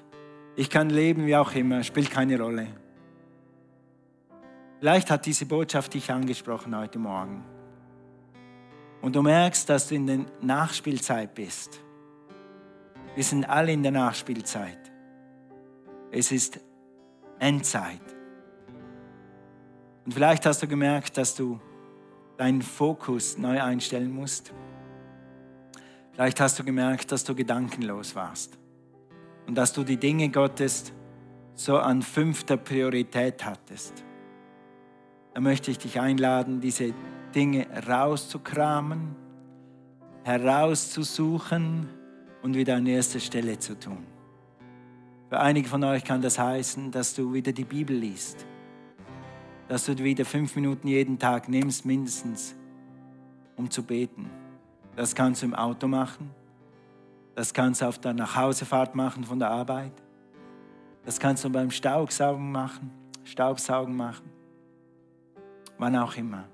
Ich 0.56 0.70
kann 0.70 0.92
leben 0.92 1.26
wie 1.26 1.36
auch 1.36 1.56
immer, 1.56 1.82
spielt 1.82 2.12
keine 2.12 2.40
Rolle. 2.40 2.68
Vielleicht 4.80 5.10
hat 5.10 5.26
diese 5.26 5.48
Botschaft 5.48 5.96
dich 5.96 6.12
angesprochen 6.12 6.78
heute 6.78 7.00
Morgen. 7.00 7.44
Und 9.02 9.16
du 9.16 9.22
merkst, 9.22 9.68
dass 9.70 9.88
du 9.88 9.96
in 9.96 10.08
der 10.08 10.26
Nachspielzeit 10.42 11.34
bist. 11.34 11.80
Wir 13.16 13.24
sind 13.24 13.46
alle 13.46 13.72
in 13.72 13.84
der 13.84 13.92
Nachspielzeit. 13.92 14.78
Es 16.12 16.32
ist 16.32 16.60
Endzeit. 17.40 18.02
Und 20.06 20.14
vielleicht 20.14 20.46
hast 20.46 20.62
du 20.62 20.68
gemerkt, 20.68 21.18
dass 21.18 21.36
du 21.36 21.60
deinen 22.38 22.62
Fokus 22.62 23.38
neu 23.38 23.62
einstellen 23.62 24.12
musst. 24.12 24.54
Vielleicht 26.12 26.40
hast 26.40 26.60
du 26.60 26.64
gemerkt, 26.64 27.12
dass 27.12 27.24
du 27.24 27.34
gedankenlos 27.36 28.16
warst 28.16 28.58
und 29.48 29.56
dass 29.56 29.74
du 29.74 29.84
die 29.84 29.98
Dinge 29.98 30.30
Gottes 30.30 30.92
so 31.56 31.78
an 31.78 32.02
fünfter 32.02 32.58
Priorität 32.58 33.46
hattest. 33.46 34.04
Da 35.34 35.42
möchte 35.42 35.72
ich 35.72 35.78
dich 35.78 36.00
einladen, 36.00 36.62
diese 36.62 36.94
Dinge 37.32 37.68
rauszukramen, 37.88 39.16
herauszusuchen 40.24 41.90
und 42.44 42.56
wieder 42.56 42.76
an 42.76 42.86
erster 42.86 43.20
Stelle 43.20 43.58
zu 43.58 43.80
tun. 43.80 44.06
Für 45.30 45.40
einige 45.40 45.70
von 45.70 45.84
euch 45.84 46.04
kann 46.04 46.22
das 46.22 46.38
heißen, 46.38 46.92
dass 46.92 47.14
du 47.14 47.34
wieder 47.34 47.54
die 47.54 47.64
Bibel 47.64 47.96
liest, 47.96 48.46
dass 49.70 49.86
du 49.86 49.98
wieder 49.98 50.26
fünf 50.26 50.56
Minuten 50.56 50.88
jeden 50.88 51.18
Tag 51.18 51.48
nimmst, 51.48 51.86
mindestens, 51.86 52.54
um 53.56 53.70
zu 53.70 53.84
beten. 53.84 54.30
Das 54.98 55.16
kannst 55.16 55.42
du 55.42 55.46
im 55.46 55.56
Auto 55.56 55.88
machen, 55.88 56.32
das 57.34 57.54
kannst 57.54 57.82
du 57.82 57.86
auf 57.86 57.98
der 58.00 58.14
Nachhausefahrt 58.14 58.94
machen 58.94 59.24
von 59.24 59.40
der 59.40 59.50
Arbeit, 59.50 59.94
das 61.06 61.18
kannst 61.18 61.46
du 61.46 61.50
beim 61.50 61.72
Staubsaugen 61.72 62.52
machen, 62.52 62.92
Staubsaugen 63.24 63.96
machen, 63.96 64.30
wann 65.78 65.96
auch 65.96 66.16
immer. 66.18 66.51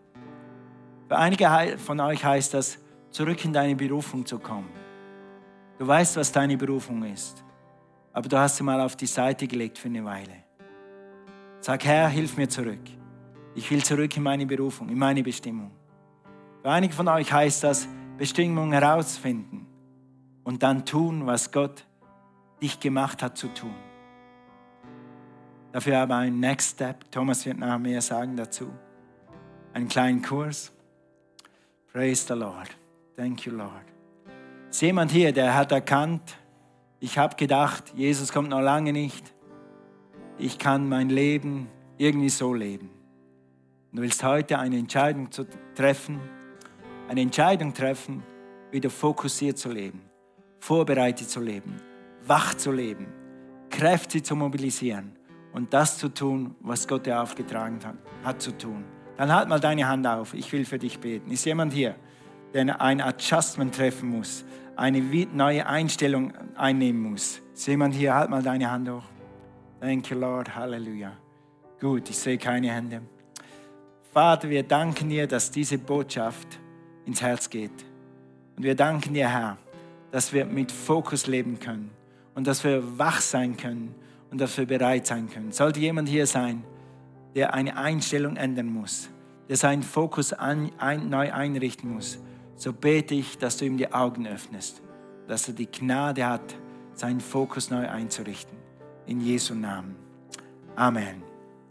Für 1.07 1.17
einige 1.17 1.77
von 1.77 1.99
euch 1.99 2.23
heißt 2.23 2.53
das, 2.53 2.79
zurück 3.11 3.43
in 3.45 3.53
deine 3.53 3.75
Berufung 3.75 4.25
zu 4.25 4.39
kommen. 4.39 4.69
Du 5.77 5.87
weißt, 5.87 6.17
was 6.17 6.31
deine 6.31 6.57
Berufung 6.57 7.03
ist, 7.03 7.43
aber 8.11 8.27
du 8.27 8.37
hast 8.37 8.57
sie 8.57 8.63
mal 8.63 8.81
auf 8.81 8.95
die 8.95 9.05
Seite 9.05 9.47
gelegt 9.47 9.77
für 9.77 9.87
eine 9.87 10.03
Weile. 10.03 10.43
Sag, 11.61 11.85
Herr, 11.85 12.09
hilf 12.09 12.35
mir 12.37 12.49
zurück. 12.49 12.81
Ich 13.55 13.69
will 13.71 13.83
zurück 13.83 14.15
in 14.17 14.23
meine 14.23 14.45
Berufung, 14.45 14.89
in 14.89 14.97
meine 14.97 15.23
Bestimmung. 15.23 15.71
Für 16.61 16.69
einige 16.69 16.93
von 16.93 17.07
euch 17.07 17.31
heißt 17.31 17.63
das, 17.63 17.87
Bestimmung 18.17 18.71
herausfinden 18.71 19.67
und 20.43 20.63
dann 20.63 20.85
tun, 20.85 21.25
was 21.25 21.51
Gott 21.51 21.85
dich 22.61 22.79
gemacht 22.79 23.21
hat 23.21 23.37
zu 23.37 23.47
tun. 23.49 23.75
Dafür 25.71 25.99
aber 25.99 26.15
ein 26.15 26.39
Next 26.39 26.75
Step. 26.75 27.11
Thomas 27.11 27.45
wird 27.45 27.59
nachher 27.59 27.77
mehr 27.77 28.01
sagen 28.01 28.35
dazu. 28.35 28.71
Einen 29.73 29.87
kleinen 29.87 30.21
Kurs. 30.21 30.73
Praise 31.93 32.25
the 32.27 32.33
Lord. 32.33 32.69
Thank 33.15 33.45
you, 33.45 33.53
Lord. 33.53 33.85
Ist 34.69 34.81
jemand 34.81 35.11
hier, 35.11 35.31
der 35.31 35.55
hat 35.55 35.71
erkannt, 35.71 36.37
ich 36.99 37.17
habe 37.17 37.35
gedacht, 37.35 37.93
Jesus 37.95 38.31
kommt 38.31 38.49
noch 38.49 38.61
lange 38.61 38.91
nicht. 38.91 39.33
Ich 40.37 40.59
kann 40.59 40.87
mein 40.89 41.09
Leben 41.09 41.69
irgendwie 41.97 42.29
so 42.29 42.53
leben. 42.53 42.89
Du 43.91 44.01
willst 44.01 44.23
heute 44.23 44.59
eine 44.59 44.77
Entscheidung 44.77 45.29
treffen, 45.73 46.19
eine 47.07 47.21
Entscheidung 47.21 47.73
treffen, 47.73 48.23
wieder 48.71 48.89
fokussiert 48.89 49.57
zu 49.57 49.69
leben, 49.69 50.01
vorbereitet 50.59 51.29
zu 51.29 51.39
leben, 51.39 51.77
wach 52.25 52.53
zu 52.53 52.71
leben, 52.71 53.07
Kräfte 53.69 54.21
zu 54.21 54.35
mobilisieren 54.35 55.15
und 55.53 55.73
das 55.73 55.97
zu 55.97 56.09
tun, 56.09 56.55
was 56.59 56.87
Gott 56.87 57.05
dir 57.05 57.21
aufgetragen 57.21 57.79
hat, 57.83 57.97
hat 58.23 58.41
zu 58.41 58.55
tun. 58.55 58.83
Dann 59.17 59.33
halt 59.33 59.49
mal 59.49 59.59
deine 59.59 59.87
Hand 59.87 60.05
auf. 60.05 60.33
Ich 60.33 60.51
will 60.53 60.65
für 60.65 60.77
dich 60.77 60.99
beten. 60.99 61.31
Ist 61.31 61.45
jemand 61.45 61.73
hier, 61.73 61.95
der 62.53 62.79
ein 62.79 63.01
Adjustment 63.01 63.75
treffen 63.75 64.09
muss, 64.09 64.45
eine 64.75 65.01
neue 65.33 65.65
Einstellung 65.65 66.33
einnehmen 66.55 67.11
muss? 67.11 67.41
Ist 67.53 67.67
jemand 67.67 67.95
hier? 67.95 68.13
Halt 68.13 68.29
mal 68.29 68.43
deine 68.43 68.69
Hand 68.69 68.89
hoch. 68.89 69.03
Thank 69.81 70.09
you, 70.11 70.17
Lord. 70.17 70.55
Halleluja. 70.55 71.13
Gut, 71.79 72.09
ich 72.09 72.17
sehe 72.17 72.37
keine 72.37 72.71
Hände. 72.71 73.01
Vater, 74.13 74.49
wir 74.49 74.63
danken 74.63 75.09
dir, 75.09 75.27
dass 75.27 75.51
diese 75.51 75.77
Botschaft 75.77 76.47
ins 77.05 77.21
Herz 77.21 77.49
geht. 77.49 77.85
Und 78.55 78.63
wir 78.63 78.75
danken 78.75 79.13
dir, 79.13 79.29
Herr, 79.29 79.57
dass 80.11 80.33
wir 80.33 80.45
mit 80.45 80.71
Fokus 80.71 81.27
leben 81.27 81.59
können 81.59 81.91
und 82.33 82.47
dass 82.47 82.63
wir 82.63 82.97
wach 82.97 83.21
sein 83.21 83.57
können 83.57 83.93
und 84.31 84.41
dass 84.41 84.57
wir 84.57 84.65
bereit 84.65 85.05
sein 85.05 85.29
können. 85.29 85.51
Sollte 85.51 85.79
jemand 85.79 86.09
hier 86.09 86.25
sein, 86.25 86.63
der 87.37 87.53
eine 87.53 87.77
Einstellung 87.77 88.35
ändern 88.35 88.65
muss, 88.65 89.09
der 89.47 89.57
seinen 89.57 89.83
Fokus 89.83 90.33
an, 90.33 90.71
ein, 90.79 91.07
neu 91.09 91.31
einrichten 91.31 91.93
muss, 91.93 92.17
so 92.55 92.73
bete 92.73 93.13
ich, 93.13 93.37
dass 93.37 93.57
du 93.57 93.65
ihm 93.65 93.77
die 93.77 93.93
Augen 93.93 94.25
öffnest, 94.25 94.81
dass 95.27 95.47
er 95.47 95.53
die 95.53 95.69
Gnade 95.69 96.25
hat, 96.25 96.55
seinen 96.95 97.21
Fokus 97.21 97.69
neu 97.69 97.87
einzurichten. 97.87 98.57
In 99.05 99.21
Jesu 99.21 99.53
Namen. 99.53 99.95
Amen. 100.75 101.26